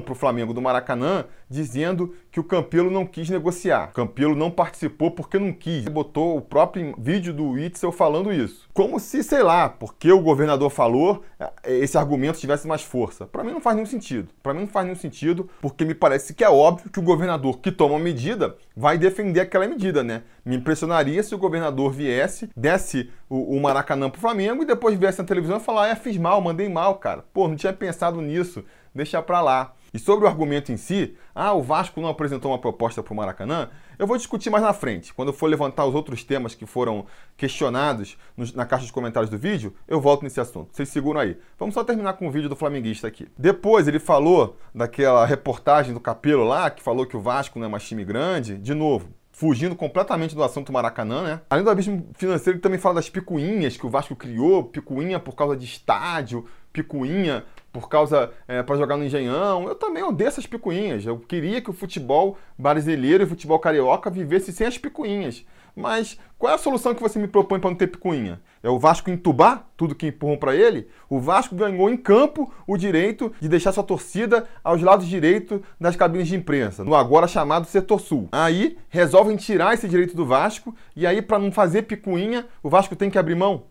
para 0.00 0.12
o 0.12 0.14
Flamengo 0.14 0.54
do 0.54 0.62
Maracanã 0.62 1.24
dizendo 1.50 2.14
que 2.30 2.38
o 2.38 2.44
Campelo 2.44 2.90
não 2.90 3.04
quis 3.04 3.28
negociar. 3.28 3.88
O 3.90 3.94
Campelo 3.94 4.36
não 4.36 4.50
participou 4.50 5.10
porque 5.10 5.36
não 5.36 5.52
quis. 5.52 5.82
Ele 5.84 5.90
botou 5.90 6.36
o 6.36 6.40
próprio 6.40 6.94
vídeo 6.96 7.34
do 7.34 7.58
Itzel 7.58 7.90
falando 7.90 8.32
isso. 8.32 8.68
Como 8.72 9.00
se, 9.00 9.24
sei 9.24 9.42
lá, 9.42 9.68
porque 9.68 10.12
o 10.12 10.20
governador 10.20 10.70
falou, 10.70 11.24
é, 11.40 11.76
esse 11.78 11.98
argumento 11.98 12.38
tivesse 12.38 12.68
mais 12.68 12.82
força. 12.82 13.26
Para 13.26 13.42
mim 13.42 13.50
não 13.50 13.60
faz 13.60 13.74
nenhum 13.74 13.86
sentido. 13.86 14.28
Para 14.40 14.54
mim 14.54 14.60
não 14.60 14.68
faz 14.68 14.86
nenhum 14.86 14.98
sentido, 14.98 15.50
porque 15.60 15.84
me 15.84 15.94
parece 15.94 16.32
que 16.32 16.44
é 16.44 16.48
óbvio 16.48 16.88
que 16.88 17.00
o 17.00 17.02
governador 17.02 17.58
que 17.58 17.72
toma 17.72 17.94
uma 17.94 18.00
medida 18.00 18.56
vai 18.76 18.96
defender 18.96 19.40
aquela 19.40 19.66
medida, 19.66 20.04
né? 20.04 20.22
Me 20.44 20.56
impressionaria 20.56 21.22
se 21.22 21.34
o 21.34 21.38
governador 21.38 21.90
viesse, 21.92 22.48
desse 22.56 23.10
o, 23.28 23.56
o 23.56 23.60
Maracanã 23.60 24.08
pro 24.08 24.20
Flamengo 24.20 24.62
e 24.62 24.66
depois 24.66 24.98
viesse 24.98 25.18
na 25.18 25.24
televisão 25.24 25.56
e 25.56 25.60
falar: 25.60 25.88
é, 25.88 25.96
fiz 25.96 26.16
mal, 26.16 26.40
mandei 26.40 26.68
mal, 26.68 26.96
cara. 26.96 27.24
Pô, 27.32 27.48
não 27.48 27.56
tinha 27.56 27.72
pensado 27.72 28.20
nisso, 28.20 28.64
deixa 28.94 29.20
pra 29.20 29.40
lá. 29.40 29.74
E 29.92 29.98
sobre 29.98 30.24
o 30.24 30.28
argumento 30.28 30.70
em 30.70 30.76
si, 30.76 31.16
ah, 31.34 31.52
o 31.52 31.62
Vasco 31.62 32.00
não 32.00 32.08
apresentou 32.08 32.50
uma 32.50 32.58
proposta 32.58 33.02
para 33.02 33.12
o 33.12 33.16
Maracanã, 33.16 33.68
eu 33.98 34.06
vou 34.06 34.16
discutir 34.16 34.50
mais 34.50 34.62
na 34.62 34.72
frente. 34.72 35.12
Quando 35.12 35.28
eu 35.28 35.34
for 35.34 35.46
levantar 35.46 35.84
os 35.84 35.94
outros 35.94 36.24
temas 36.24 36.54
que 36.54 36.64
foram 36.66 37.06
questionados 37.36 38.16
na 38.54 38.64
caixa 38.64 38.86
de 38.86 38.92
comentários 38.92 39.30
do 39.30 39.36
vídeo, 39.36 39.74
eu 39.86 40.00
volto 40.00 40.22
nesse 40.22 40.40
assunto. 40.40 40.68
Vocês 40.72 40.88
seguram 40.88 41.20
aí. 41.20 41.36
Vamos 41.58 41.74
só 41.74 41.84
terminar 41.84 42.14
com 42.14 42.28
o 42.28 42.30
vídeo 42.30 42.48
do 42.48 42.56
flamenguista 42.56 43.08
aqui. 43.08 43.28
Depois 43.36 43.88
ele 43.88 43.98
falou 43.98 44.56
daquela 44.74 45.26
reportagem 45.26 45.92
do 45.92 46.00
Capelo 46.00 46.44
lá, 46.44 46.70
que 46.70 46.82
falou 46.82 47.04
que 47.04 47.16
o 47.16 47.20
Vasco 47.20 47.58
não 47.58 47.66
é 47.66 47.68
mais 47.68 47.86
time 47.86 48.04
grande. 48.04 48.56
De 48.56 48.74
novo, 48.74 49.08
fugindo 49.40 49.74
completamente 49.74 50.34
do 50.34 50.42
assunto 50.42 50.72
Maracanã, 50.72 51.22
né? 51.22 51.40
Além 51.48 51.64
do 51.64 51.70
abismo 51.70 52.06
financeiro, 52.14 52.56
ele 52.56 52.62
também 52.62 52.78
fala 52.78 52.96
das 52.96 53.08
picuinhas 53.08 53.76
que 53.76 53.86
o 53.86 53.88
Vasco 53.88 54.14
criou, 54.14 54.64
picuinha 54.64 55.18
por 55.18 55.34
causa 55.34 55.56
de 55.56 55.64
estádio, 55.64 56.46
picuinha 56.72 57.44
por 57.72 57.88
causa 57.88 58.30
é, 58.48 58.62
para 58.62 58.76
jogar 58.76 58.96
no 58.96 59.04
Engenhão. 59.04 59.68
Eu 59.68 59.74
também 59.74 60.02
odeio 60.02 60.28
essas 60.28 60.46
picuinhas. 60.46 61.04
Eu 61.04 61.18
queria 61.18 61.60
que 61.60 61.70
o 61.70 61.74
futebol 61.74 62.36
brasileiro 62.58 63.22
e 63.22 63.26
o 63.26 63.28
futebol 63.28 63.58
carioca 63.58 64.10
vivesse 64.10 64.52
sem 64.52 64.66
as 64.66 64.78
picuinhas. 64.78 65.44
Mas 65.74 66.18
qual 66.38 66.52
é 66.52 66.54
a 66.54 66.58
solução 66.58 66.94
que 66.94 67.02
você 67.02 67.18
me 67.18 67.28
propõe 67.28 67.60
para 67.60 67.70
não 67.70 67.76
ter 67.76 67.86
picuinha? 67.86 68.40
É 68.62 68.68
o 68.68 68.78
Vasco 68.78 69.10
entubar 69.10 69.66
tudo 69.76 69.94
que 69.94 70.08
empurram 70.08 70.36
para 70.36 70.54
ele? 70.54 70.88
O 71.08 71.18
Vasco 71.18 71.54
ganhou 71.54 71.88
em 71.88 71.96
campo 71.96 72.52
o 72.66 72.76
direito 72.76 73.32
de 73.40 73.48
deixar 73.48 73.72
sua 73.72 73.84
torcida 73.84 74.46
aos 74.62 74.82
lados 74.82 75.06
direitos 75.06 75.60
das 75.80 75.96
cabines 75.96 76.28
de 76.28 76.36
imprensa, 76.36 76.84
no 76.84 76.94
agora 76.94 77.26
chamado 77.26 77.66
Setor 77.66 78.00
Sul. 78.00 78.28
Aí 78.32 78.76
resolvem 78.88 79.36
tirar 79.36 79.74
esse 79.74 79.88
direito 79.88 80.16
do 80.16 80.26
Vasco 80.26 80.74
e 80.94 81.06
aí 81.06 81.22
para 81.22 81.38
não 81.38 81.52
fazer 81.52 81.82
picuinha, 81.82 82.46
o 82.62 82.68
Vasco 82.68 82.96
tem 82.96 83.08
que 83.08 83.18
abrir 83.18 83.34
mão. 83.34 83.64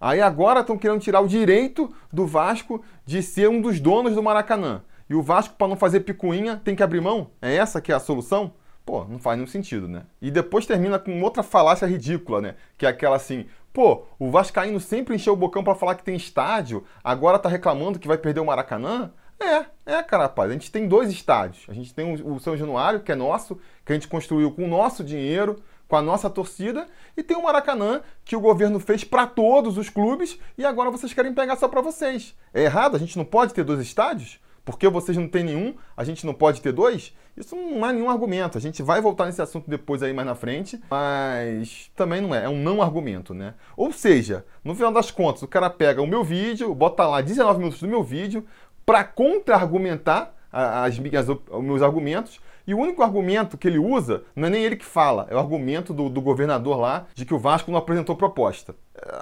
Aí 0.00 0.20
agora 0.20 0.60
estão 0.60 0.78
querendo 0.78 1.00
tirar 1.00 1.20
o 1.20 1.28
direito 1.28 1.92
do 2.12 2.26
Vasco 2.26 2.82
de 3.04 3.22
ser 3.22 3.48
um 3.48 3.60
dos 3.60 3.80
donos 3.80 4.14
do 4.14 4.22
Maracanã. 4.22 4.82
E 5.08 5.14
o 5.14 5.22
Vasco, 5.22 5.54
para 5.56 5.68
não 5.68 5.76
fazer 5.76 6.00
picuinha, 6.00 6.60
tem 6.64 6.74
que 6.74 6.82
abrir 6.82 7.00
mão? 7.00 7.30
É 7.40 7.54
essa 7.54 7.80
que 7.80 7.92
é 7.92 7.94
a 7.94 8.00
solução? 8.00 8.52
Pô, 8.84 9.04
não 9.04 9.18
faz 9.18 9.36
nenhum 9.36 9.48
sentido, 9.48 9.88
né? 9.88 10.04
E 10.20 10.30
depois 10.30 10.66
termina 10.66 10.98
com 10.98 11.20
outra 11.22 11.42
falácia 11.42 11.86
ridícula, 11.86 12.40
né? 12.40 12.54
Que 12.78 12.86
é 12.86 12.88
aquela 12.88 13.16
assim, 13.16 13.46
pô, 13.72 14.04
o 14.18 14.30
Vascaíno 14.30 14.78
sempre 14.78 15.14
encheu 15.14 15.32
o 15.32 15.36
bocão 15.36 15.64
para 15.64 15.74
falar 15.74 15.96
que 15.96 16.04
tem 16.04 16.14
estádio, 16.14 16.84
agora 17.02 17.38
tá 17.38 17.48
reclamando 17.48 17.98
que 17.98 18.08
vai 18.08 18.18
perder 18.18 18.40
o 18.40 18.44
Maracanã? 18.44 19.12
É, 19.38 19.66
é, 19.98 20.02
cara, 20.02 20.24
rapaz. 20.24 20.50
A 20.50 20.52
gente 20.52 20.70
tem 20.70 20.88
dois 20.88 21.10
estádios. 21.10 21.66
A 21.68 21.74
gente 21.74 21.92
tem 21.92 22.14
o 22.14 22.38
São 22.38 22.56
Januário, 22.56 23.00
que 23.00 23.12
é 23.12 23.14
nosso, 23.14 23.58
que 23.84 23.92
a 23.92 23.94
gente 23.94 24.08
construiu 24.08 24.50
com 24.50 24.64
o 24.64 24.68
nosso 24.68 25.04
dinheiro 25.04 25.56
com 25.88 25.96
a 25.96 26.02
nossa 26.02 26.28
torcida, 26.28 26.86
e 27.16 27.22
tem 27.22 27.36
o 27.36 27.42
Maracanã, 27.42 28.00
que 28.24 28.36
o 28.36 28.40
governo 28.40 28.80
fez 28.80 29.04
para 29.04 29.26
todos 29.26 29.78
os 29.78 29.88
clubes, 29.88 30.38
e 30.58 30.64
agora 30.64 30.90
vocês 30.90 31.12
querem 31.12 31.32
pegar 31.32 31.56
só 31.56 31.68
para 31.68 31.80
vocês. 31.80 32.34
É 32.52 32.64
errado? 32.64 32.96
A 32.96 32.98
gente 32.98 33.16
não 33.16 33.24
pode 33.24 33.54
ter 33.54 33.64
dois 33.64 33.80
estádios? 33.80 34.40
Porque 34.64 34.88
vocês 34.88 35.16
não 35.16 35.28
têm 35.28 35.44
nenhum, 35.44 35.76
a 35.96 36.02
gente 36.02 36.26
não 36.26 36.34
pode 36.34 36.60
ter 36.60 36.72
dois? 36.72 37.14
Isso 37.36 37.54
não 37.54 37.86
é 37.86 37.92
nenhum 37.92 38.10
argumento. 38.10 38.58
A 38.58 38.60
gente 38.60 38.82
vai 38.82 39.00
voltar 39.00 39.26
nesse 39.26 39.40
assunto 39.40 39.70
depois 39.70 40.02
aí 40.02 40.12
mais 40.12 40.26
na 40.26 40.34
frente, 40.34 40.80
mas 40.90 41.88
também 41.94 42.20
não 42.20 42.34
é, 42.34 42.46
é 42.46 42.48
um 42.48 42.58
não 42.58 42.82
argumento, 42.82 43.32
né? 43.32 43.54
Ou 43.76 43.92
seja, 43.92 44.44
no 44.64 44.74
final 44.74 44.90
das 44.90 45.12
contas, 45.12 45.42
o 45.42 45.46
cara 45.46 45.70
pega 45.70 46.02
o 46.02 46.06
meu 46.06 46.24
vídeo, 46.24 46.74
bota 46.74 47.06
lá 47.06 47.20
19 47.20 47.58
minutos 47.60 47.80
do 47.80 47.86
meu 47.86 48.02
vídeo 48.02 48.44
para 48.84 49.04
contra-argumentar 49.04 50.34
as 50.50 50.98
minhas, 50.98 51.28
os 51.28 51.62
meus 51.62 51.82
argumentos 51.82 52.40
e 52.66 52.74
o 52.74 52.78
único 52.78 53.02
argumento 53.02 53.56
que 53.56 53.68
ele 53.68 53.78
usa 53.78 54.24
não 54.34 54.48
é 54.48 54.50
nem 54.50 54.64
ele 54.64 54.76
que 54.76 54.84
fala, 54.84 55.26
é 55.30 55.34
o 55.34 55.38
argumento 55.38 55.94
do, 55.94 56.08
do 56.08 56.20
governador 56.20 56.78
lá 56.78 57.06
de 57.14 57.24
que 57.24 57.32
o 57.32 57.38
Vasco 57.38 57.70
não 57.70 57.78
apresentou 57.78 58.16
proposta. 58.16 58.74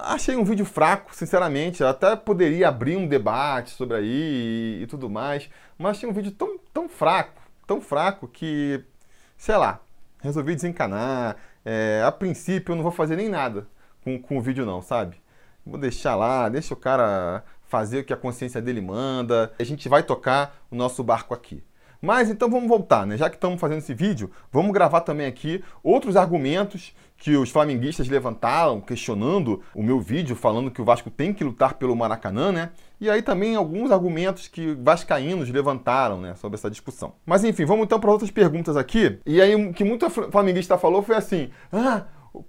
Achei 0.02 0.34
um 0.34 0.44
vídeo 0.44 0.64
fraco, 0.64 1.14
sinceramente. 1.14 1.82
Eu 1.82 1.88
até 1.88 2.16
poderia 2.16 2.68
abrir 2.68 2.96
um 2.96 3.06
debate 3.06 3.70
sobre 3.70 3.96
aí 3.96 4.78
e, 4.80 4.82
e 4.82 4.86
tudo 4.86 5.10
mais, 5.10 5.50
mas 5.76 5.96
achei 5.96 6.08
um 6.08 6.12
vídeo 6.12 6.30
tão, 6.30 6.58
tão 6.72 6.88
fraco, 6.88 7.42
tão 7.66 7.80
fraco 7.80 8.26
que, 8.26 8.82
sei 9.36 9.56
lá, 9.56 9.80
resolvi 10.22 10.54
desencanar. 10.54 11.36
É, 11.64 12.02
a 12.06 12.12
princípio 12.12 12.72
eu 12.72 12.76
não 12.76 12.82
vou 12.82 12.92
fazer 12.92 13.16
nem 13.16 13.28
nada 13.28 13.66
com, 14.02 14.20
com 14.20 14.38
o 14.38 14.40
vídeo 14.40 14.64
não, 14.64 14.80
sabe? 14.82 15.16
Vou 15.66 15.78
deixar 15.78 16.14
lá, 16.14 16.48
deixa 16.48 16.74
o 16.74 16.76
cara 16.76 17.42
fazer 17.66 18.00
o 18.00 18.04
que 18.04 18.12
a 18.12 18.16
consciência 18.16 18.60
dele 18.60 18.80
manda. 18.80 19.52
A 19.58 19.64
gente 19.64 19.88
vai 19.88 20.02
tocar 20.02 20.56
o 20.70 20.76
nosso 20.76 21.02
barco 21.02 21.34
aqui. 21.34 21.62
Mas 22.04 22.28
então 22.28 22.50
vamos 22.50 22.68
voltar, 22.68 23.06
né? 23.06 23.16
Já 23.16 23.30
que 23.30 23.36
estamos 23.36 23.58
fazendo 23.58 23.78
esse 23.78 23.94
vídeo, 23.94 24.30
vamos 24.52 24.72
gravar 24.72 25.00
também 25.00 25.26
aqui 25.26 25.64
outros 25.82 26.16
argumentos 26.16 26.94
que 27.16 27.34
os 27.34 27.48
flamenguistas 27.50 28.08
levantaram, 28.08 28.78
questionando 28.80 29.62
o 29.74 29.82
meu 29.82 29.98
vídeo, 30.00 30.36
falando 30.36 30.70
que 30.70 30.82
o 30.82 30.84
Vasco 30.84 31.08
tem 31.10 31.32
que 31.32 31.42
lutar 31.42 31.74
pelo 31.74 31.96
Maracanã, 31.96 32.52
né? 32.52 32.70
E 33.00 33.08
aí 33.08 33.22
também 33.22 33.56
alguns 33.56 33.90
argumentos 33.90 34.48
que 34.48 34.74
vascaínos 34.74 35.48
levantaram, 35.48 36.20
né, 36.20 36.34
sobre 36.34 36.56
essa 36.56 36.70
discussão. 36.70 37.14
Mas 37.24 37.42
enfim, 37.42 37.64
vamos 37.64 37.84
então 37.84 37.98
para 37.98 38.10
outras 38.10 38.30
perguntas 38.30 38.76
aqui. 38.76 39.18
E 39.24 39.40
aí 39.40 39.54
o 39.54 39.72
que 39.72 39.84
muito 39.84 40.08
flamenguista 40.10 40.76
falou 40.76 41.02
foi 41.02 41.16
assim: 41.16 41.48
"Ah, 41.72 42.04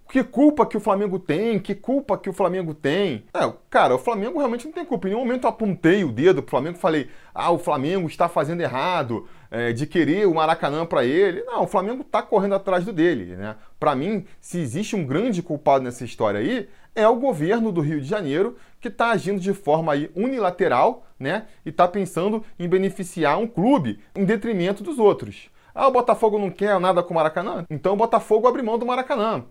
que 0.10 0.24
culpa 0.24 0.66
que 0.66 0.78
o 0.78 0.80
Flamengo 0.80 1.20
tem? 1.20 1.60
Que 1.60 1.76
culpa 1.76 2.18
que 2.18 2.30
o 2.30 2.34
Flamengo 2.34 2.74
tem? 2.74 3.26
É, 3.34 3.54
cara, 3.70 3.96
o 3.96 4.00
Flamengo 4.00 4.40
realmente 4.40 4.66
não 4.66 4.72
tem 4.72 4.86
culpa. 4.86 5.08
Em 5.08 5.12
nenhum 5.12 5.24
momento 5.24 5.44
eu 5.44 5.50
apontei 5.50 6.04
o 6.04 6.12
dedo 6.12 6.42
pro 6.42 6.52
Flamengo 6.52 6.78
e 6.78 6.82
falei, 6.82 7.10
ah, 7.34 7.52
o 7.52 7.60
Flamengo 7.60 8.08
está 8.08 8.28
fazendo 8.28 8.62
errado 8.62 9.28
é, 9.50 9.72
de 9.74 9.86
querer 9.86 10.28
o 10.28 10.36
Maracanã 10.36 10.86
para 10.86 11.04
ele. 11.06 11.44
Não, 11.44 11.64
o 11.64 11.68
Flamengo 11.68 12.02
está 12.02 12.22
correndo 12.22 12.56
atrás 12.56 12.86
do 12.86 12.94
dele, 12.94 13.36
né? 13.36 13.56
Para 13.80 13.96
mim, 13.96 14.26
se 14.40 14.60
existe 14.60 14.96
um 14.96 15.06
grande 15.06 15.42
culpado 15.42 15.84
nessa 15.84 16.04
história 16.04 16.40
aí, 16.40 16.70
é 16.96 17.08
o 17.08 17.16
governo 17.16 17.72
do 17.72 17.82
Rio 17.82 18.00
de 18.00 18.08
Janeiro 18.08 18.56
que 18.80 18.88
está 18.88 19.12
agindo 19.12 19.40
de 19.40 19.54
forma 19.54 19.94
aí 19.94 20.10
unilateral, 20.16 21.06
né? 21.20 21.46
E 21.66 21.70
está 21.70 21.88
pensando 21.88 22.44
em 22.58 22.68
beneficiar 22.68 23.38
um 23.38 23.48
clube 23.48 24.00
em 24.16 24.26
detrimento 24.26 24.84
dos 24.84 25.00
outros. 25.00 25.50
Ah, 25.74 25.88
o 25.88 25.92
Botafogo 25.92 26.40
não 26.40 26.50
quer 26.50 26.80
nada 26.80 27.04
com 27.04 27.14
o 27.14 27.16
Maracanã? 27.16 27.66
Então 27.70 27.94
o 27.94 27.98
Botafogo 27.98 28.48
abre 28.48 28.62
mão 28.62 28.80
do 28.80 28.86
Maracanã 28.86 29.44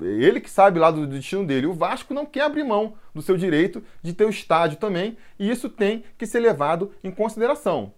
ele 0.00 0.40
que 0.40 0.50
sabe 0.50 0.78
lá 0.78 0.90
do 0.90 1.06
destino 1.06 1.44
dele. 1.44 1.66
O 1.66 1.72
Vasco 1.72 2.14
não 2.14 2.26
quer 2.26 2.42
abrir 2.42 2.64
mão 2.64 2.94
do 3.14 3.22
seu 3.22 3.36
direito 3.36 3.82
de 4.02 4.12
ter 4.12 4.24
o 4.24 4.30
estádio 4.30 4.78
também, 4.78 5.16
e 5.38 5.50
isso 5.50 5.68
tem 5.68 6.04
que 6.16 6.26
ser 6.26 6.40
levado 6.40 6.92
em 7.02 7.10
consideração. 7.10 7.92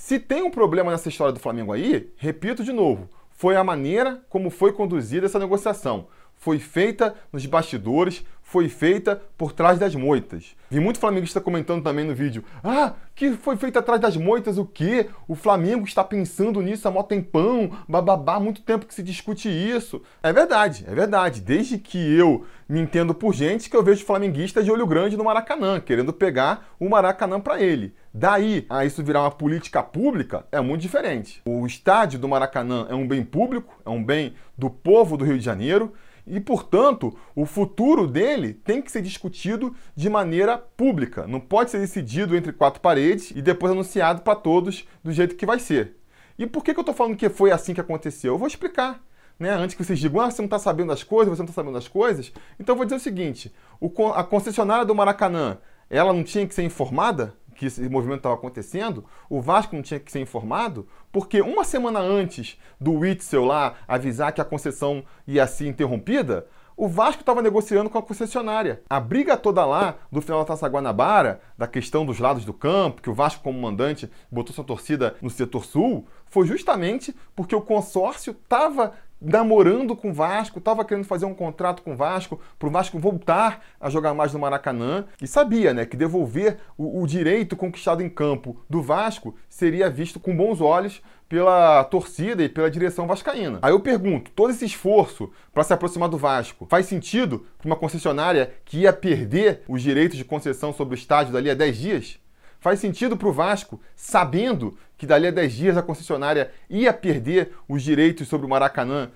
Se 0.00 0.16
tem 0.16 0.42
um 0.42 0.50
problema 0.50 0.92
nessa 0.92 1.08
história 1.08 1.32
do 1.32 1.40
Flamengo 1.40 1.72
aí, 1.72 2.08
repito 2.16 2.62
de 2.62 2.72
novo, 2.72 3.10
foi 3.30 3.56
a 3.56 3.64
maneira 3.64 4.22
como 4.28 4.48
foi 4.48 4.72
conduzida 4.72 5.26
essa 5.26 5.40
negociação. 5.40 6.06
Foi 6.36 6.60
feita 6.60 7.16
nos 7.32 7.44
bastidores, 7.44 8.24
foi 8.40 8.68
feita 8.68 9.20
por 9.36 9.52
trás 9.52 9.76
das 9.76 9.96
moitas. 9.96 10.56
Vi 10.70 10.78
muito 10.78 11.00
flamenguista 11.00 11.40
comentando 11.40 11.82
também 11.82 12.04
no 12.04 12.14
vídeo: 12.14 12.44
Ah, 12.62 12.94
que 13.14 13.32
foi 13.32 13.56
feito 13.56 13.78
atrás 13.78 14.00
das 14.00 14.16
moitas 14.16 14.56
o 14.56 14.64
quê? 14.64 15.08
O 15.26 15.34
Flamengo 15.34 15.84
está 15.84 16.04
pensando 16.04 16.62
nisso 16.62 16.86
há 16.86 16.90
mó 16.92 17.02
tempão, 17.02 17.70
bababá, 17.88 18.38
muito 18.38 18.62
tempo 18.62 18.86
que 18.86 18.94
se 18.94 19.02
discute 19.02 19.48
isso. 19.48 20.00
É 20.22 20.32
verdade, 20.32 20.84
é 20.86 20.94
verdade. 20.94 21.40
Desde 21.40 21.76
que 21.76 21.98
eu 22.16 22.46
me 22.68 22.80
entendo 22.80 23.12
por 23.12 23.34
gente 23.34 23.68
que 23.68 23.76
eu 23.76 23.82
vejo 23.82 24.06
flamenguistas 24.06 24.64
de 24.64 24.70
olho 24.70 24.86
grande 24.86 25.16
no 25.16 25.24
Maracanã, 25.24 25.80
querendo 25.80 26.12
pegar 26.12 26.68
o 26.78 26.88
Maracanã 26.88 27.40
para 27.40 27.60
ele. 27.60 27.94
Daí 28.18 28.66
a 28.68 28.84
isso 28.84 29.00
virar 29.04 29.20
uma 29.20 29.30
política 29.30 29.80
pública 29.80 30.44
é 30.50 30.60
muito 30.60 30.82
diferente. 30.82 31.40
O 31.44 31.64
estádio 31.64 32.18
do 32.18 32.26
Maracanã 32.26 32.84
é 32.90 32.94
um 32.94 33.06
bem 33.06 33.22
público, 33.22 33.80
é 33.86 33.90
um 33.90 34.02
bem 34.02 34.34
do 34.56 34.68
povo 34.68 35.16
do 35.16 35.24
Rio 35.24 35.38
de 35.38 35.44
Janeiro 35.44 35.92
e, 36.26 36.40
portanto, 36.40 37.16
o 37.32 37.46
futuro 37.46 38.08
dele 38.08 38.52
tem 38.52 38.82
que 38.82 38.90
ser 38.90 39.02
discutido 39.02 39.72
de 39.94 40.10
maneira 40.10 40.58
pública. 40.58 41.28
Não 41.28 41.38
pode 41.38 41.70
ser 41.70 41.78
decidido 41.78 42.36
entre 42.36 42.52
quatro 42.52 42.80
paredes 42.80 43.30
e 43.30 43.40
depois 43.40 43.70
anunciado 43.70 44.22
para 44.22 44.34
todos 44.34 44.84
do 45.04 45.12
jeito 45.12 45.36
que 45.36 45.46
vai 45.46 45.60
ser. 45.60 45.96
E 46.36 46.44
por 46.44 46.64
que, 46.64 46.74
que 46.74 46.80
eu 46.80 46.82
estou 46.82 46.96
falando 46.96 47.16
que 47.16 47.28
foi 47.28 47.52
assim 47.52 47.72
que 47.72 47.80
aconteceu? 47.80 48.34
Eu 48.34 48.38
vou 48.38 48.48
explicar. 48.48 49.00
Né? 49.38 49.50
Antes 49.50 49.76
que 49.76 49.84
vocês 49.84 49.96
digam, 49.96 50.20
ah, 50.20 50.28
você 50.28 50.42
não 50.42 50.46
está 50.46 50.58
sabendo 50.58 50.88
das 50.88 51.04
coisas, 51.04 51.36
você 51.36 51.42
não 51.42 51.48
está 51.48 51.54
sabendo 51.54 51.74
das 51.74 51.86
coisas. 51.86 52.32
Então 52.58 52.72
eu 52.72 52.76
vou 52.76 52.84
dizer 52.84 52.96
o 52.96 53.00
seguinte: 53.00 53.54
o, 53.80 54.08
a 54.08 54.24
concessionária 54.24 54.84
do 54.84 54.92
Maracanã, 54.92 55.58
ela 55.88 56.12
não 56.12 56.24
tinha 56.24 56.44
que 56.48 56.52
ser 56.52 56.64
informada? 56.64 57.32
Que 57.58 57.66
esse 57.66 57.88
movimento 57.88 58.18
estava 58.18 58.36
acontecendo, 58.36 59.04
o 59.28 59.40
Vasco 59.40 59.74
não 59.74 59.82
tinha 59.82 59.98
que 59.98 60.12
ser 60.12 60.20
informado, 60.20 60.86
porque 61.10 61.40
uma 61.40 61.64
semana 61.64 61.98
antes 61.98 62.56
do 62.80 62.92
Witzel 62.92 63.44
lá 63.44 63.74
avisar 63.86 64.32
que 64.32 64.40
a 64.40 64.44
concessão 64.44 65.02
ia 65.26 65.46
ser 65.46 65.66
interrompida, 65.66 66.46
o 66.76 66.86
Vasco 66.86 67.22
estava 67.22 67.42
negociando 67.42 67.90
com 67.90 67.98
a 67.98 68.02
concessionária. 68.02 68.80
A 68.88 69.00
briga 69.00 69.36
toda 69.36 69.66
lá 69.66 69.96
do 70.12 70.22
final 70.22 70.38
da 70.38 70.44
Taça 70.44 70.68
Guanabara, 70.68 71.40
da 71.58 71.66
questão 71.66 72.06
dos 72.06 72.20
lados 72.20 72.44
do 72.44 72.52
campo, 72.52 73.02
que 73.02 73.10
o 73.10 73.14
Vasco, 73.14 73.42
como 73.42 73.60
mandante, 73.60 74.08
botou 74.30 74.54
sua 74.54 74.62
torcida 74.62 75.16
no 75.20 75.28
setor 75.28 75.64
sul, 75.64 76.06
foi 76.26 76.46
justamente 76.46 77.12
porque 77.34 77.56
o 77.56 77.60
consórcio 77.60 78.30
estava 78.30 78.92
namorando 79.20 79.96
com 79.96 80.10
o 80.10 80.14
Vasco, 80.14 80.58
estava 80.58 80.84
querendo 80.84 81.04
fazer 81.04 81.26
um 81.26 81.34
contrato 81.34 81.82
com 81.82 81.92
o 81.92 81.96
Vasco, 81.96 82.40
para 82.58 82.68
o 82.68 82.70
Vasco 82.72 82.98
voltar 82.98 83.64
a 83.80 83.90
jogar 83.90 84.14
mais 84.14 84.32
no 84.32 84.38
Maracanã, 84.38 85.04
e 85.20 85.26
sabia 85.26 85.74
né, 85.74 85.84
que 85.84 85.96
devolver 85.96 86.58
o, 86.76 87.02
o 87.02 87.06
direito 87.06 87.56
conquistado 87.56 88.02
em 88.02 88.08
campo 88.08 88.60
do 88.68 88.80
Vasco 88.80 89.34
seria 89.48 89.90
visto 89.90 90.20
com 90.20 90.36
bons 90.36 90.60
olhos 90.60 91.02
pela 91.28 91.84
torcida 91.84 92.42
e 92.42 92.48
pela 92.48 92.70
direção 92.70 93.06
vascaína. 93.06 93.58
Aí 93.60 93.72
eu 93.72 93.80
pergunto, 93.80 94.30
todo 94.30 94.50
esse 94.50 94.64
esforço 94.64 95.30
para 95.52 95.62
se 95.62 95.74
aproximar 95.74 96.08
do 96.08 96.16
Vasco 96.16 96.66
faz 96.70 96.86
sentido 96.86 97.44
para 97.58 97.66
uma 97.66 97.76
concessionária 97.76 98.54
que 98.64 98.78
ia 98.78 98.92
perder 98.92 99.62
os 99.68 99.82
direitos 99.82 100.16
de 100.16 100.24
concessão 100.24 100.72
sobre 100.72 100.94
o 100.94 100.98
estádio 100.98 101.32
dali 101.32 101.50
a 101.50 101.54
10 101.54 101.76
dias? 101.76 102.18
Faz 102.60 102.80
sentido 102.80 103.16
para 103.16 103.28
o 103.28 103.32
Vasco, 103.32 103.80
sabendo 103.94 104.76
que 104.98 105.06
dali 105.06 105.28
a 105.28 105.30
10 105.30 105.52
dias 105.52 105.76
a 105.76 105.82
concessionária 105.82 106.50
ia 106.68 106.92
perder 106.92 107.52
os 107.68 107.82
direitos 107.82 108.28
sobre 108.28 108.46
o 108.46 108.50
Maracanã, 108.50 109.10